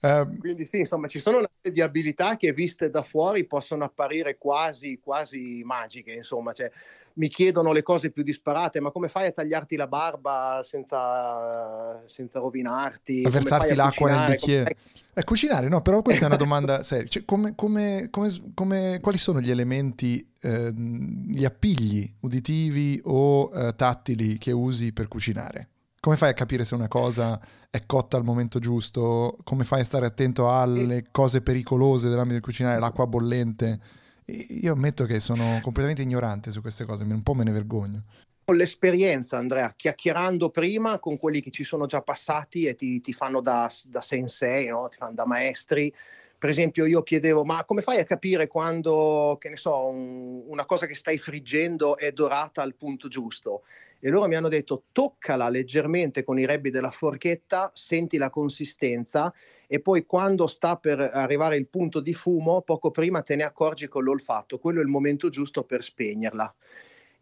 Uh, 0.01 0.39
Quindi 0.39 0.65
sì, 0.65 0.79
insomma, 0.79 1.09
ci 1.09 1.21
sono 1.21 1.39
una 1.39 1.51
serie 1.55 1.73
di 1.73 1.83
abilità 1.83 2.37
che 2.37 2.53
viste 2.55 2.89
da 2.89 3.03
fuori 3.03 3.45
possono 3.45 3.85
apparire 3.85 4.39
quasi, 4.39 4.99
quasi 4.99 5.61
magiche, 5.63 6.13
insomma, 6.13 6.53
cioè, 6.53 6.71
mi 7.15 7.29
chiedono 7.29 7.73
le 7.73 7.83
cose 7.83 8.11
più 8.11 8.23
disparate, 8.23 8.81
ma 8.81 8.91
come 8.91 9.09
fai 9.09 9.27
a 9.27 9.33
tagliarti 9.33 9.77
la 9.77 9.87
barba 9.87 10.61
senza, 10.63 12.03
senza 12.07 12.39
rovinarti? 12.39 13.25
A 13.27 13.31
versarti 13.31 13.75
l'acqua 13.75 14.11
nel 14.11 14.31
bicchiere? 14.31 14.75
Fai... 14.75 15.01
Eh, 15.13 15.25
cucinare, 15.25 15.69
no, 15.69 15.83
però 15.83 16.01
questa 16.01 16.25
è 16.25 16.29
una 16.29 16.37
domanda 16.39 16.83
seria. 16.83 17.07
Cioè, 17.07 17.25
come, 17.27 17.55
come, 17.55 18.09
come, 18.55 18.99
quali 19.03 19.19
sono 19.19 19.41
gli 19.41 19.51
elementi, 19.51 20.27
eh, 20.41 20.73
gli 20.73 21.45
appigli 21.45 22.09
uditivi 22.21 23.01
o 23.05 23.51
eh, 23.53 23.75
tattili 23.75 24.39
che 24.39 24.53
usi 24.53 24.93
per 24.93 25.09
cucinare? 25.09 25.69
Come 26.01 26.17
fai 26.17 26.31
a 26.31 26.35
capire 26.35 26.65
se 26.65 26.75
una 26.75 26.89
cosa 26.89 27.39
è 27.69 27.85
cotta 27.85 28.17
al 28.17 28.25
momento 28.25 28.59
giusto? 28.59 29.37
Come 29.45 29.65
fai 29.65 29.83
a 29.83 29.85
stare 29.85 30.07
attento 30.07 30.51
alle 30.51 31.07
cose 31.11 31.43
pericolose 31.43 32.09
dell'ambito 32.09 32.35
del 32.35 32.43
cucinare, 32.43 32.81
l'acqua 32.81 33.07
bollente? 33.07 33.79
Io 34.25 34.73
ammetto 34.73 35.05
che 35.05 35.21
sono 35.21 35.61
completamente 35.61 36.03
ignorante 36.03 36.53
su 36.53 36.63
queste 36.63 36.87
cose, 36.87 37.05
un 37.05 37.23
po' 37.23 37.35
me 37.35 37.45
ne 37.45 37.53
vergogno. 37.53 38.05
Con 38.45 38.57
l'esperienza, 38.57 39.37
Andrea, 39.37 39.75
chiacchierando 39.77 40.49
prima 40.49 40.99
con 40.99 41.19
quelli 41.19 41.43
che 41.43 41.51
ci 41.51 41.65
sono 41.65 41.85
già 41.85 42.01
passati 42.01 42.65
e 42.65 42.75
ti, 42.75 43.01
ti 43.01 43.13
fanno 43.13 43.43
da, 43.43 43.71
da 43.87 44.01
sensei, 44.01 44.69
no? 44.69 44.89
ti 44.89 44.97
fanno 44.97 45.15
da 45.15 45.27
maestri, 45.27 45.95
per 46.39 46.49
esempio 46.49 46.87
io 46.87 47.03
chiedevo 47.03 47.45
ma 47.45 47.65
come 47.65 47.83
fai 47.83 47.99
a 47.99 48.05
capire 48.05 48.47
quando 48.47 49.37
che 49.39 49.51
ne 49.51 49.57
so 49.57 49.85
un, 49.85 50.43
una 50.47 50.65
cosa 50.65 50.87
che 50.87 50.95
stai 50.95 51.19
friggendo 51.19 51.99
è 51.99 52.13
dorata 52.13 52.63
al 52.63 52.75
punto 52.75 53.09
giusto 53.09 53.63
e 54.01 54.09
loro 54.09 54.27
mi 54.27 54.35
hanno 54.35 54.49
detto 54.49 54.85
toccala 54.93 55.49
leggermente 55.49 56.25
con 56.25 56.39
i 56.39 56.47
rebbi 56.47 56.71
della 56.71 56.91
forchetta, 56.91 57.71
senti 57.75 58.17
la 58.17 58.31
consistenza 58.31 59.33
e 59.67 59.81
poi 59.81 60.05
quando 60.05 60.47
sta 60.47 60.77
per 60.77 60.99
arrivare 60.99 61.57
il 61.57 61.69
punto 61.69 62.01
di 62.01 62.15
fumo, 62.15 62.63
poco 62.63 62.91
prima 62.91 63.21
te 63.23 63.37
ne 63.37 63.45
accorgi 63.45 63.87
con 63.87 64.03
l'olfatto, 64.03 64.59
quello 64.59 64.81
è 64.81 64.83
il 64.83 64.89
momento 64.89 65.29
giusto 65.29 65.63
per 65.65 65.85
spegnerla. 65.85 66.55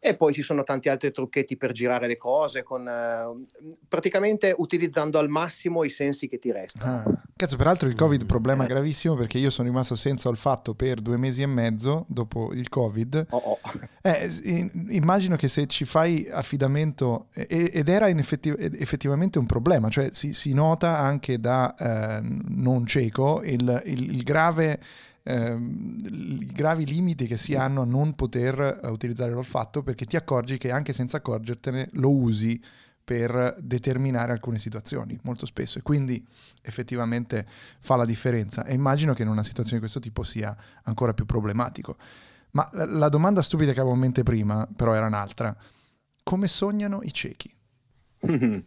E 0.00 0.14
poi 0.14 0.32
ci 0.32 0.42
sono 0.42 0.62
tanti 0.62 0.88
altri 0.88 1.10
trucchetti 1.10 1.56
per 1.56 1.72
girare 1.72 2.06
le 2.06 2.16
cose, 2.16 2.62
con, 2.62 2.86
eh, 2.86 3.46
praticamente 3.88 4.54
utilizzando 4.56 5.18
al 5.18 5.28
massimo 5.28 5.82
i 5.82 5.90
sensi 5.90 6.28
che 6.28 6.38
ti 6.38 6.52
restano. 6.52 7.02
Ah. 7.04 7.22
Cazzo, 7.34 7.56
peraltro 7.56 7.88
il 7.88 7.96
Covid 7.96 8.18
è 8.20 8.22
un 8.22 8.28
problema 8.28 8.64
eh. 8.64 8.68
gravissimo 8.68 9.14
perché 9.16 9.38
io 9.38 9.50
sono 9.50 9.68
rimasto 9.68 9.96
senza 9.96 10.28
olfatto 10.28 10.74
per 10.74 11.00
due 11.00 11.16
mesi 11.16 11.42
e 11.42 11.46
mezzo 11.46 12.04
dopo 12.08 12.52
il 12.52 12.68
Covid. 12.68 13.26
Oh 13.30 13.36
oh. 13.36 13.58
Eh, 14.02 14.70
immagino 14.90 15.34
che 15.34 15.48
se 15.48 15.66
ci 15.66 15.84
fai 15.84 16.28
affidamento, 16.30 17.26
ed 17.32 17.88
era 17.88 18.08
effettiv- 18.08 18.58
effettivamente 18.80 19.38
un 19.38 19.46
problema, 19.46 19.88
cioè 19.88 20.10
si, 20.12 20.32
si 20.32 20.52
nota 20.52 20.98
anche 20.98 21.40
da 21.40 21.74
eh, 21.74 22.20
non 22.22 22.86
cieco 22.86 23.42
il, 23.42 23.82
il, 23.84 24.14
il 24.14 24.22
grave 24.22 24.80
ehm, 25.28 26.38
i 26.40 26.46
gravi 26.46 26.86
limiti 26.86 27.26
che 27.26 27.36
si 27.36 27.54
hanno 27.54 27.82
a 27.82 27.84
non 27.84 28.14
poter 28.14 28.80
uh, 28.82 28.88
utilizzare 28.88 29.32
l'olfatto 29.32 29.82
perché 29.82 30.06
ti 30.06 30.16
accorgi 30.16 30.56
che 30.56 30.70
anche 30.70 30.92
senza 30.92 31.18
accorgertene 31.18 31.90
lo 31.92 32.10
usi 32.10 32.60
per 33.04 33.56
determinare 33.60 34.32
alcune 34.32 34.58
situazioni 34.58 35.18
molto 35.22 35.46
spesso 35.46 35.78
e 35.78 35.82
quindi 35.82 36.22
effettivamente 36.62 37.46
fa 37.80 37.96
la 37.96 38.04
differenza 38.04 38.64
e 38.64 38.74
immagino 38.74 39.14
che 39.14 39.22
in 39.22 39.28
una 39.28 39.42
situazione 39.42 39.76
di 39.76 39.80
questo 39.80 40.00
tipo 40.00 40.22
sia 40.22 40.54
ancora 40.84 41.14
più 41.14 41.24
problematico. 41.24 41.96
Ma 42.50 42.68
la 42.72 43.08
domanda 43.08 43.42
stupida 43.42 43.72
che 43.72 43.80
avevo 43.80 43.94
in 43.94 44.00
mente 44.00 44.22
prima 44.22 44.66
però 44.74 44.94
era 44.94 45.06
un'altra. 45.06 45.54
Come 46.22 46.48
sognano 46.48 47.00
i 47.02 47.12
ciechi? 47.12 47.54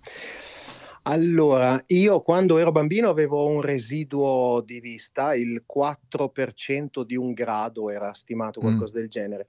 Allora, 1.03 1.83
io 1.87 2.21
quando 2.21 2.59
ero 2.59 2.71
bambino 2.71 3.09
avevo 3.09 3.47
un 3.47 3.61
residuo 3.61 4.61
di 4.63 4.79
vista, 4.79 5.33
il 5.33 5.63
4% 5.65 7.03
di 7.03 7.15
un 7.15 7.33
grado 7.33 7.89
era 7.89 8.13
stimato, 8.13 8.59
mm. 8.59 8.63
qualcosa 8.63 8.91
mm. 8.91 8.99
del 8.99 9.09
genere, 9.09 9.47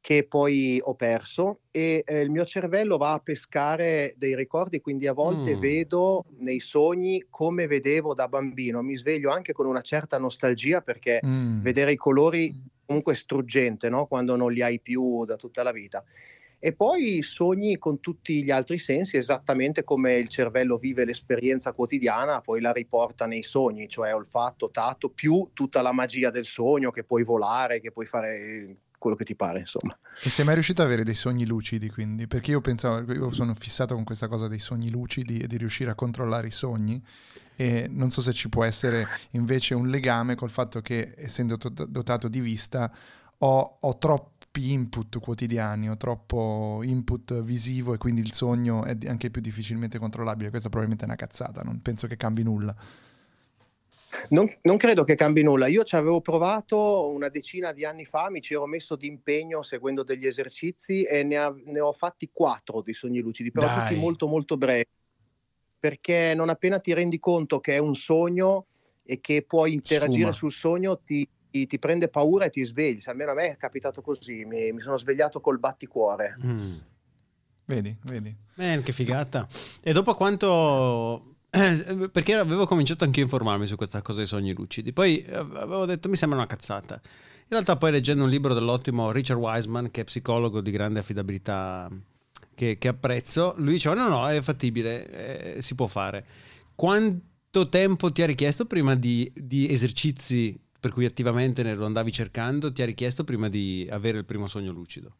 che 0.00 0.24
poi 0.24 0.80
ho 0.82 0.94
perso 0.94 1.60
e 1.70 2.02
eh, 2.06 2.20
il 2.20 2.30
mio 2.30 2.46
cervello 2.46 2.96
va 2.96 3.12
a 3.12 3.18
pescare 3.18 4.14
dei 4.16 4.34
ricordi, 4.34 4.80
quindi 4.80 5.06
a 5.06 5.12
volte 5.12 5.56
mm. 5.56 5.60
vedo 5.60 6.24
nei 6.38 6.60
sogni 6.60 7.26
come 7.28 7.66
vedevo 7.66 8.14
da 8.14 8.26
bambino, 8.26 8.82
mi 8.82 8.96
sveglio 8.96 9.30
anche 9.30 9.52
con 9.52 9.66
una 9.66 9.82
certa 9.82 10.16
nostalgia 10.16 10.80
perché 10.80 11.20
mm. 11.24 11.60
vedere 11.60 11.92
i 11.92 11.96
colori 11.96 12.54
comunque 12.86 13.12
è 13.12 13.16
struggente, 13.16 13.90
no? 13.90 14.06
quando 14.06 14.34
non 14.36 14.50
li 14.50 14.62
hai 14.62 14.80
più 14.80 15.26
da 15.26 15.36
tutta 15.36 15.62
la 15.62 15.72
vita 15.72 16.02
e 16.58 16.72
poi 16.72 17.22
sogni 17.22 17.78
con 17.78 18.00
tutti 18.00 18.42
gli 18.42 18.50
altri 18.50 18.78
sensi, 18.78 19.16
esattamente 19.16 19.84
come 19.84 20.14
il 20.14 20.28
cervello 20.28 20.78
vive 20.78 21.04
l'esperienza 21.04 21.72
quotidiana, 21.72 22.40
poi 22.40 22.60
la 22.60 22.72
riporta 22.72 23.26
nei 23.26 23.42
sogni, 23.42 23.88
cioè 23.88 24.14
olfatto, 24.14 24.70
tatto, 24.70 25.10
più 25.10 25.50
tutta 25.52 25.82
la 25.82 25.92
magia 25.92 26.30
del 26.30 26.46
sogno, 26.46 26.90
che 26.90 27.04
puoi 27.04 27.24
volare, 27.24 27.80
che 27.80 27.92
puoi 27.92 28.06
fare 28.06 28.76
quello 28.98 29.16
che 29.16 29.24
ti 29.24 29.36
pare, 29.36 29.60
insomma. 29.60 29.96
E 30.22 30.30
sei 30.30 30.44
mai 30.44 30.54
riuscito 30.54 30.80
ad 30.80 30.88
avere 30.88 31.04
dei 31.04 31.14
sogni 31.14 31.46
lucidi, 31.46 31.90
quindi? 31.90 32.26
Perché 32.26 32.52
io 32.52 32.60
pensavo, 32.60 33.12
io 33.12 33.30
sono 33.32 33.54
fissato 33.54 33.94
con 33.94 34.04
questa 34.04 34.26
cosa 34.26 34.48
dei 34.48 34.58
sogni 34.58 34.90
lucidi 34.90 35.38
e 35.38 35.46
di 35.46 35.58
riuscire 35.58 35.90
a 35.90 35.94
controllare 35.94 36.46
i 36.46 36.52
sogni 36.52 37.00
e 37.58 37.86
non 37.88 38.10
so 38.10 38.20
se 38.20 38.32
ci 38.32 38.48
può 38.48 38.64
essere 38.64 39.04
invece 39.30 39.74
un 39.74 39.88
legame 39.88 40.34
col 40.34 40.50
fatto 40.50 40.82
che 40.82 41.14
essendo 41.16 41.56
dotato 41.56 42.28
di 42.28 42.40
vista 42.40 42.92
ho, 43.38 43.78
ho 43.80 43.98
troppo 43.98 44.35
troppi 44.56 44.72
input 44.72 45.20
quotidiani 45.20 45.90
o 45.90 45.96
troppo 45.96 46.80
input 46.82 47.42
visivo 47.42 47.92
e 47.92 47.98
quindi 47.98 48.22
il 48.22 48.32
sogno 48.32 48.84
è 48.84 48.96
anche 49.06 49.30
più 49.30 49.42
difficilmente 49.42 49.98
controllabile. 49.98 50.48
Questa 50.48 50.68
probabilmente 50.68 51.04
è 51.04 51.08
una 51.08 51.16
cazzata, 51.18 51.60
non 51.62 51.80
penso 51.82 52.06
che 52.06 52.16
cambi 52.16 52.42
nulla. 52.42 52.74
Non, 54.30 54.50
non, 54.62 54.78
credo 54.78 55.04
che 55.04 55.14
cambi 55.14 55.42
nulla. 55.42 55.66
Io 55.66 55.84
ci 55.84 55.94
avevo 55.94 56.22
provato 56.22 57.10
una 57.10 57.28
decina 57.28 57.72
di 57.72 57.84
anni 57.84 58.06
fa, 58.06 58.30
mi 58.30 58.40
ci 58.40 58.54
ero 58.54 58.66
messo 58.66 58.96
d'impegno 58.96 59.62
seguendo 59.62 60.02
degli 60.02 60.26
esercizi 60.26 61.02
e 61.02 61.22
ne, 61.22 61.36
ha, 61.36 61.54
ne 61.66 61.80
ho 61.80 61.92
fatti 61.92 62.30
quattro 62.32 62.80
di 62.80 62.94
sogni 62.94 63.20
lucidi, 63.20 63.50
però 63.50 63.66
Dai. 63.66 63.88
tutti 63.88 64.00
molto 64.00 64.26
molto 64.26 64.56
brevi. 64.56 64.86
Perché 65.78 66.32
non 66.34 66.48
appena 66.48 66.78
ti 66.78 66.94
rendi 66.94 67.18
conto 67.18 67.60
che 67.60 67.74
è 67.74 67.78
un 67.78 67.94
sogno 67.94 68.66
e 69.04 69.20
che 69.20 69.44
puoi 69.46 69.74
interagire 69.74 70.32
Sfuma. 70.32 70.32
sul 70.32 70.52
sogno, 70.52 70.98
ti, 70.98 71.28
ti, 71.64 71.78
prende 71.78 72.08
paura 72.08 72.44
e 72.44 72.50
ti 72.50 72.62
svegli. 72.64 73.00
Almeno 73.06 73.30
a 73.30 73.34
me 73.34 73.52
è 73.52 73.56
capitato 73.56 74.02
così, 74.02 74.44
mi, 74.44 74.72
mi 74.72 74.80
sono 74.80 74.98
svegliato 74.98 75.40
col 75.40 75.58
batticuore. 75.58 76.36
Mm. 76.44 76.74
Vedi, 77.64 77.96
vedi. 78.02 78.36
Man, 78.54 78.82
che 78.82 78.92
figata. 78.92 79.46
E 79.82 79.92
dopo 79.92 80.14
quanto... 80.14 81.36
Perché 82.12 82.34
avevo 82.34 82.66
cominciato 82.66 83.04
anche 83.04 83.20
a 83.20 83.22
informarmi 83.22 83.66
su 83.66 83.76
questa 83.76 84.02
cosa 84.02 84.18
dei 84.18 84.26
sogni 84.26 84.52
lucidi. 84.52 84.92
Poi 84.92 85.24
eh, 85.24 85.34
avevo 85.34 85.86
detto 85.86 86.08
mi 86.08 86.16
sembra 86.16 86.38
una 86.38 86.46
cazzata. 86.46 87.00
In 87.02 87.48
realtà 87.48 87.76
poi 87.76 87.92
leggendo 87.92 88.24
un 88.24 88.30
libro 88.30 88.52
dell'ottimo 88.52 89.10
Richard 89.10 89.40
Wiseman, 89.40 89.90
che 89.90 90.02
è 90.02 90.04
psicologo 90.04 90.60
di 90.60 90.70
grande 90.70 90.98
affidabilità 90.98 91.88
che, 92.56 92.78
che 92.78 92.88
apprezzo, 92.88 93.54
lui 93.58 93.72
diceva 93.72 93.94
no 93.94 94.08
no, 94.08 94.28
è 94.28 94.40
fattibile, 94.40 95.56
eh, 95.56 95.62
si 95.62 95.74
può 95.74 95.86
fare. 95.86 96.26
Quanto 96.74 97.68
tempo 97.68 98.10
ti 98.10 98.22
ha 98.22 98.26
richiesto 98.26 98.64
prima 98.64 98.96
di, 98.96 99.30
di 99.34 99.70
esercizi 99.70 100.58
per 100.86 100.94
cui 100.94 101.04
attivamente 101.04 101.64
ne 101.64 101.74
lo 101.74 101.84
andavi 101.84 102.12
cercando, 102.12 102.72
ti 102.72 102.80
ha 102.80 102.84
richiesto 102.84 103.24
prima 103.24 103.48
di 103.48 103.88
avere 103.90 104.18
il 104.18 104.24
primo 104.24 104.46
sogno 104.46 104.70
lucido? 104.70 105.16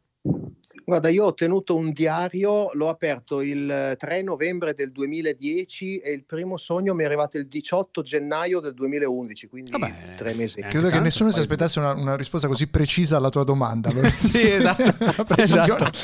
Guarda, 0.85 1.09
io 1.09 1.25
ho 1.25 1.35
tenuto 1.35 1.75
un 1.75 1.91
diario, 1.91 2.71
l'ho 2.75 2.89
aperto 2.89 3.41
il 3.41 3.97
3 3.99 4.23
novembre 4.23 4.75
del 4.75 4.93
2010 4.93 5.99
e 5.99 6.13
il 6.13 6.25
primo 6.25 6.57
sogno 6.57 6.95
mi 6.95 7.03
è 7.03 7.07
arrivato 7.07 7.37
il 7.37 7.49
18 7.49 8.03
gennaio 8.03 8.61
del 8.61 8.75
2011, 8.75 9.49
quindi 9.49 9.73
Vabbè, 9.73 10.15
tre 10.15 10.35
mesi. 10.35 10.61
Credo 10.61 10.83
tanto, 10.83 10.91
che 10.91 11.01
nessuno 11.01 11.33
si 11.33 11.41
aspettasse 11.41 11.81
una, 11.81 11.95
una, 11.95 12.15
risposta 12.15 12.47
così 12.47 12.69
precisa 12.69 13.17
alla 13.17 13.31
tua 13.31 13.43
domanda. 13.43 13.91
sì, 14.15 14.49
esatto. 14.49 15.35
esatto. 15.37 15.91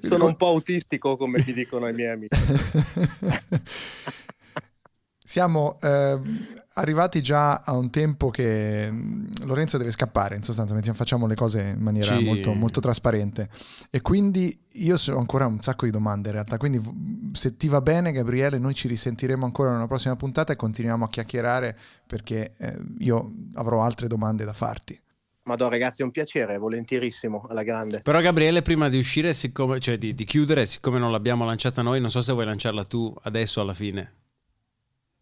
Sono 0.00 0.26
un 0.26 0.34
po' 0.34 0.48
autistico, 0.48 1.16
come 1.16 1.40
ti 1.44 1.52
dicono 1.52 1.86
i 1.86 1.92
miei 1.92 2.10
amici. 2.10 2.36
Siamo 5.26 5.76
eh, 5.80 6.20
arrivati 6.78 7.22
già 7.22 7.56
a 7.56 7.72
un 7.76 7.90
tempo 7.90 8.30
che 8.30 8.88
mm, 8.90 9.26
Lorenzo 9.44 9.78
deve 9.78 9.90
scappare, 9.90 10.36
in 10.36 10.42
sostanza 10.42 10.74
facciamo 10.94 11.26
le 11.26 11.34
cose 11.34 11.74
in 11.76 11.82
maniera 11.82 12.16
sì. 12.16 12.24
molto, 12.24 12.52
molto, 12.52 12.80
trasparente 12.80 13.48
e 13.90 14.00
quindi 14.00 14.58
io 14.72 14.96
ho 14.96 15.18
ancora 15.18 15.46
un 15.46 15.60
sacco 15.60 15.86
di 15.86 15.90
domande 15.90 16.28
in 16.28 16.34
realtà, 16.34 16.58
quindi 16.58 16.80
se 17.32 17.56
ti 17.56 17.68
va 17.68 17.80
bene 17.80 18.12
Gabriele 18.12 18.58
noi 18.58 18.74
ci 18.74 18.88
risentiremo 18.88 19.44
ancora 19.44 19.70
in 19.70 19.76
una 19.76 19.86
prossima 19.86 20.16
puntata 20.16 20.52
e 20.52 20.56
continuiamo 20.56 21.04
a 21.04 21.08
chiacchierare 21.08 21.76
perché 22.06 22.52
eh, 22.58 22.76
io 22.98 23.32
avrò 23.54 23.82
altre 23.82 24.06
domande 24.06 24.44
da 24.44 24.52
farti. 24.52 25.00
Madò 25.44 25.68
ragazzi 25.68 26.02
è 26.02 26.04
un 26.04 26.10
piacere, 26.10 26.58
volentierissimo, 26.58 27.46
alla 27.48 27.62
grande. 27.62 28.00
Però 28.00 28.20
Gabriele 28.20 28.62
prima 28.62 28.88
di 28.88 28.98
uscire, 28.98 29.32
siccome, 29.32 29.78
cioè 29.78 29.96
di, 29.96 30.12
di 30.12 30.24
chiudere, 30.24 30.66
siccome 30.66 30.98
non 30.98 31.12
l'abbiamo 31.12 31.44
lanciata 31.44 31.82
noi, 31.82 32.00
non 32.00 32.10
so 32.10 32.20
se 32.20 32.32
vuoi 32.32 32.46
lanciarla 32.46 32.84
tu 32.84 33.14
adesso 33.22 33.60
alla 33.60 33.74
fine. 33.74 34.25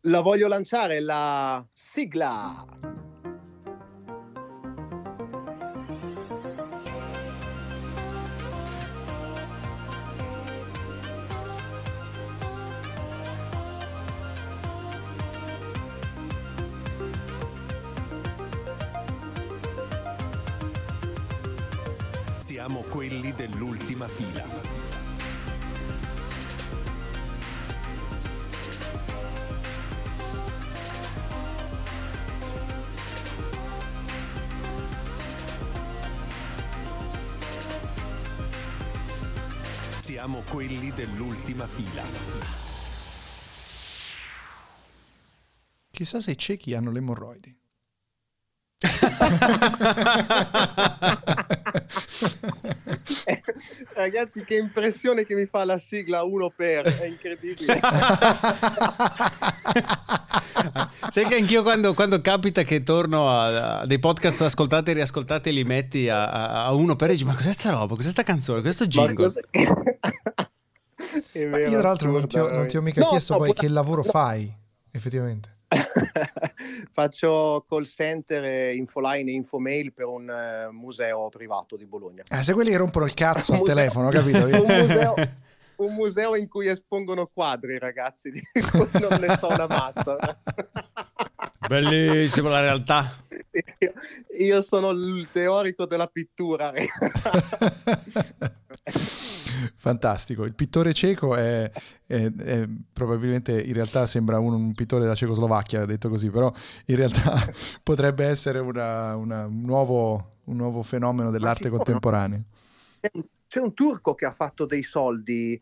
La 0.07 0.21
voglio 0.21 0.49
lanciare, 0.49 1.01
la 1.01 1.67
sigla. 1.73 2.67
Siamo 22.40 22.83
quelli 22.90 23.33
dell'ultima 23.33 24.07
fila. 24.07 25.04
Siamo 40.25 40.43
quelli 40.49 40.91
dell'ultima 40.91 41.67
fila. 41.67 42.03
Chissà 45.91 46.23
se 46.23 46.31
i 46.31 46.39
ciechi 46.39 46.75
hanno 46.75 46.91
le 46.91 46.99
emorroidi. 47.01 47.55
Ragazzi, 53.95 54.45
che 54.45 54.57
impressione 54.57 55.25
che 55.25 55.35
mi 55.35 55.47
fa 55.47 55.64
la 55.64 55.79
sigla 55.79 56.25
1 56.25 56.53
per, 56.55 56.85
è 56.87 57.07
incredibile. 57.07 57.81
Sai 61.11 61.27
che 61.27 61.37
anch'io 61.37 61.62
quando, 61.62 61.95
quando 61.95 62.21
capita 62.21 62.64
che 62.64 62.83
torno 62.83 63.31
a, 63.31 63.79
a, 63.81 63.87
dei 63.87 63.99
podcast 63.99 64.43
ascoltati 64.43 64.90
e 64.90 64.95
riascoltati 64.95 65.51
li 65.53 65.64
metti 65.64 66.09
a, 66.09 66.64
a 66.64 66.73
uno 66.73 66.97
per 66.97 67.11
e 67.11 67.12
dici 67.12 67.25
ma 67.25 67.35
cos'è 67.35 67.53
sta 67.53 67.71
roba, 67.71 67.95
cos'è 67.95 68.11
sta 68.11 68.25
canzone, 68.25 68.62
questo 68.62 68.87
jingle? 68.87 69.33
Vero, 71.33 71.33
io 71.59 71.79
tra 71.79 71.88
l'altro 71.88 72.11
non 72.11 72.27
ti 72.27 72.38
ho, 72.38 72.51
non 72.51 72.67
ti 72.67 72.77
ho 72.77 72.83
mica 72.83 73.01
no, 73.01 73.09
chiesto 73.09 73.35
no, 73.35 73.38
poi 73.40 73.53
che 73.53 73.69
lavoro 73.69 74.03
no. 74.05 74.11
fai, 74.11 74.53
effettivamente. 74.90 75.54
Faccio 76.92 77.64
call 77.68 77.85
center, 77.85 78.74
infoline 78.74 79.31
e 79.31 79.35
infomail 79.35 79.92
per 79.92 80.07
un 80.07 80.29
uh, 80.29 80.72
museo 80.72 81.29
privato 81.29 81.77
di 81.77 81.87
Bologna. 81.87 82.22
Eh, 82.29 82.42
se 82.42 82.53
quelli 82.53 82.70
che 82.70 82.77
rompono 82.77 83.05
il 83.05 83.14
cazzo 83.14 83.53
al 83.53 83.59
museo, 83.59 83.74
telefono, 83.74 84.09
capito? 84.11 84.44
un, 84.46 84.66
museo, 84.66 85.14
un 85.77 85.94
museo 85.94 86.37
in 86.37 86.48
cui 86.48 86.68
espongono 86.68 87.31
quadri, 87.33 87.79
ragazzi, 87.79 88.31
di 88.31 88.42
cui 88.53 88.88
non 89.00 89.18
ne 89.20 89.37
so 89.37 89.48
una 89.48 89.66
mazza. 89.66 90.16
Bellissima 91.66 92.50
la 92.50 92.61
realtà. 92.61 93.11
Io, 93.79 93.92
io 94.38 94.62
sono 94.62 94.90
il 94.90 95.29
teorico 95.33 95.87
della 95.87 96.07
pittura. 96.07 96.72
Fantastico. 99.77 100.44
Il 100.44 100.55
pittore 100.55 100.92
cieco 100.92 101.35
è, 101.37 101.70
è, 102.07 102.31
è, 102.33 102.68
probabilmente 102.92 103.61
in 103.61 103.73
realtà 103.73 104.07
sembra 104.07 104.38
un, 104.38 104.53
un, 104.53 104.75
pittore 104.75 105.07
da 105.07 105.14
Cecoslovacchia, 105.14 105.87
detto 105.87 106.09
così, 106.09 106.31
però 106.31 106.53
in 106.87 106.97
realtà 106.97 107.40
potrebbe 107.83 108.27
essere 108.27 108.59
una, 108.59 109.16
una, 109.16 109.47
un, 109.47 109.62
nuovo, 109.62 110.37
un, 110.44 110.57
nuovo, 110.57 110.83
fenomeno 110.83 111.31
dell'arte 111.31 111.68
contemporanea. 111.70 112.42
C'è 113.47 113.61
un 113.61 113.75
turco 113.75 114.14
che 114.14 114.27
ha 114.27 114.33
fatto 114.33 114.66
dei 114.66 114.83
soldi 114.83 115.61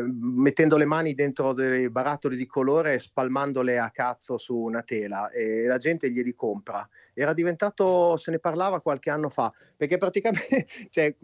mettendo 0.00 0.76
le 0.76 0.84
mani 0.84 1.14
dentro 1.14 1.52
dei 1.52 1.90
barattoli 1.90 2.36
di 2.36 2.46
colore 2.46 2.94
e 2.94 2.98
spalmandole 2.98 3.78
a 3.78 3.90
cazzo 3.90 4.38
su 4.38 4.56
una 4.56 4.82
tela 4.82 5.30
e 5.30 5.66
la 5.66 5.76
gente 5.76 6.10
glieli 6.10 6.34
compra. 6.34 6.88
Era 7.14 7.34
diventato, 7.34 8.16
se 8.16 8.30
ne 8.30 8.38
parlava 8.38 8.80
qualche 8.80 9.10
anno 9.10 9.28
fa, 9.28 9.52
perché 9.76 9.98
praticamente 9.98 10.66
cioè, 10.90 11.14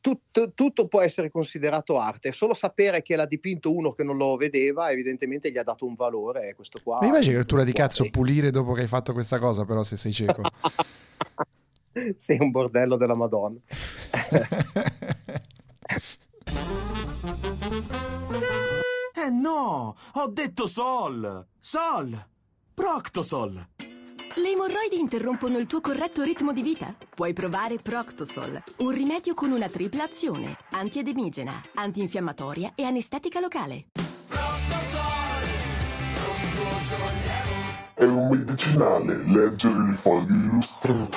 tutto, 0.00 0.52
tutto, 0.54 0.88
può 0.88 1.02
essere 1.02 1.30
considerato 1.30 1.98
arte, 1.98 2.32
solo 2.32 2.54
sapere 2.54 3.02
che 3.02 3.14
l'ha 3.14 3.26
dipinto 3.26 3.74
uno 3.74 3.92
che 3.92 4.02
non 4.02 4.16
lo 4.16 4.36
vedeva, 4.36 4.90
evidentemente 4.90 5.50
gli 5.50 5.58
ha 5.58 5.62
dato 5.62 5.84
un 5.84 5.94
valore. 5.94 6.54
Questo 6.54 6.78
qua. 6.82 6.98
Ma 7.00 7.06
immagini 7.06 7.32
che 7.32 7.38
rottura 7.38 7.64
di 7.64 7.72
cazzo 7.72 8.08
pulire 8.10 8.50
dopo 8.50 8.72
che 8.72 8.82
hai 8.82 8.86
fatto 8.86 9.12
questa 9.12 9.38
cosa, 9.38 9.64
però 9.64 9.82
se 9.82 9.96
sei 9.96 10.12
cieco. 10.12 10.42
sei 12.16 12.38
un 12.40 12.50
bordello 12.50 12.96
della 12.96 13.14
Madonna. 13.14 13.58
Eh 19.24 19.30
no, 19.30 19.96
ho 20.12 20.28
detto 20.28 20.66
Sol! 20.66 21.46
Sol! 21.58 22.26
Proctosol! 22.74 23.68
Le 24.34 24.50
emorroidi 24.50 24.98
interrompono 24.98 25.56
il 25.56 25.66
tuo 25.66 25.80
corretto 25.80 26.22
ritmo 26.22 26.52
di 26.52 26.60
vita? 26.60 26.94
Puoi 27.08 27.32
provare 27.32 27.78
Proctosol, 27.78 28.62
un 28.78 28.90
rimedio 28.90 29.32
con 29.32 29.50
una 29.50 29.68
tripla 29.68 30.02
azione, 30.02 30.58
antiedemigena, 30.72 31.58
antinfiammatoria 31.72 32.72
e 32.74 32.84
anestetica 32.84 33.40
locale. 33.40 33.86
Proctosol! 34.26 35.00
Proctosol! 36.12 37.94
È 37.94 38.04
un 38.04 38.28
medicinale, 38.28 39.24
leggere 39.24 39.90
i 39.90 39.96
fogli 40.02 40.32
illustrati. 40.32 41.16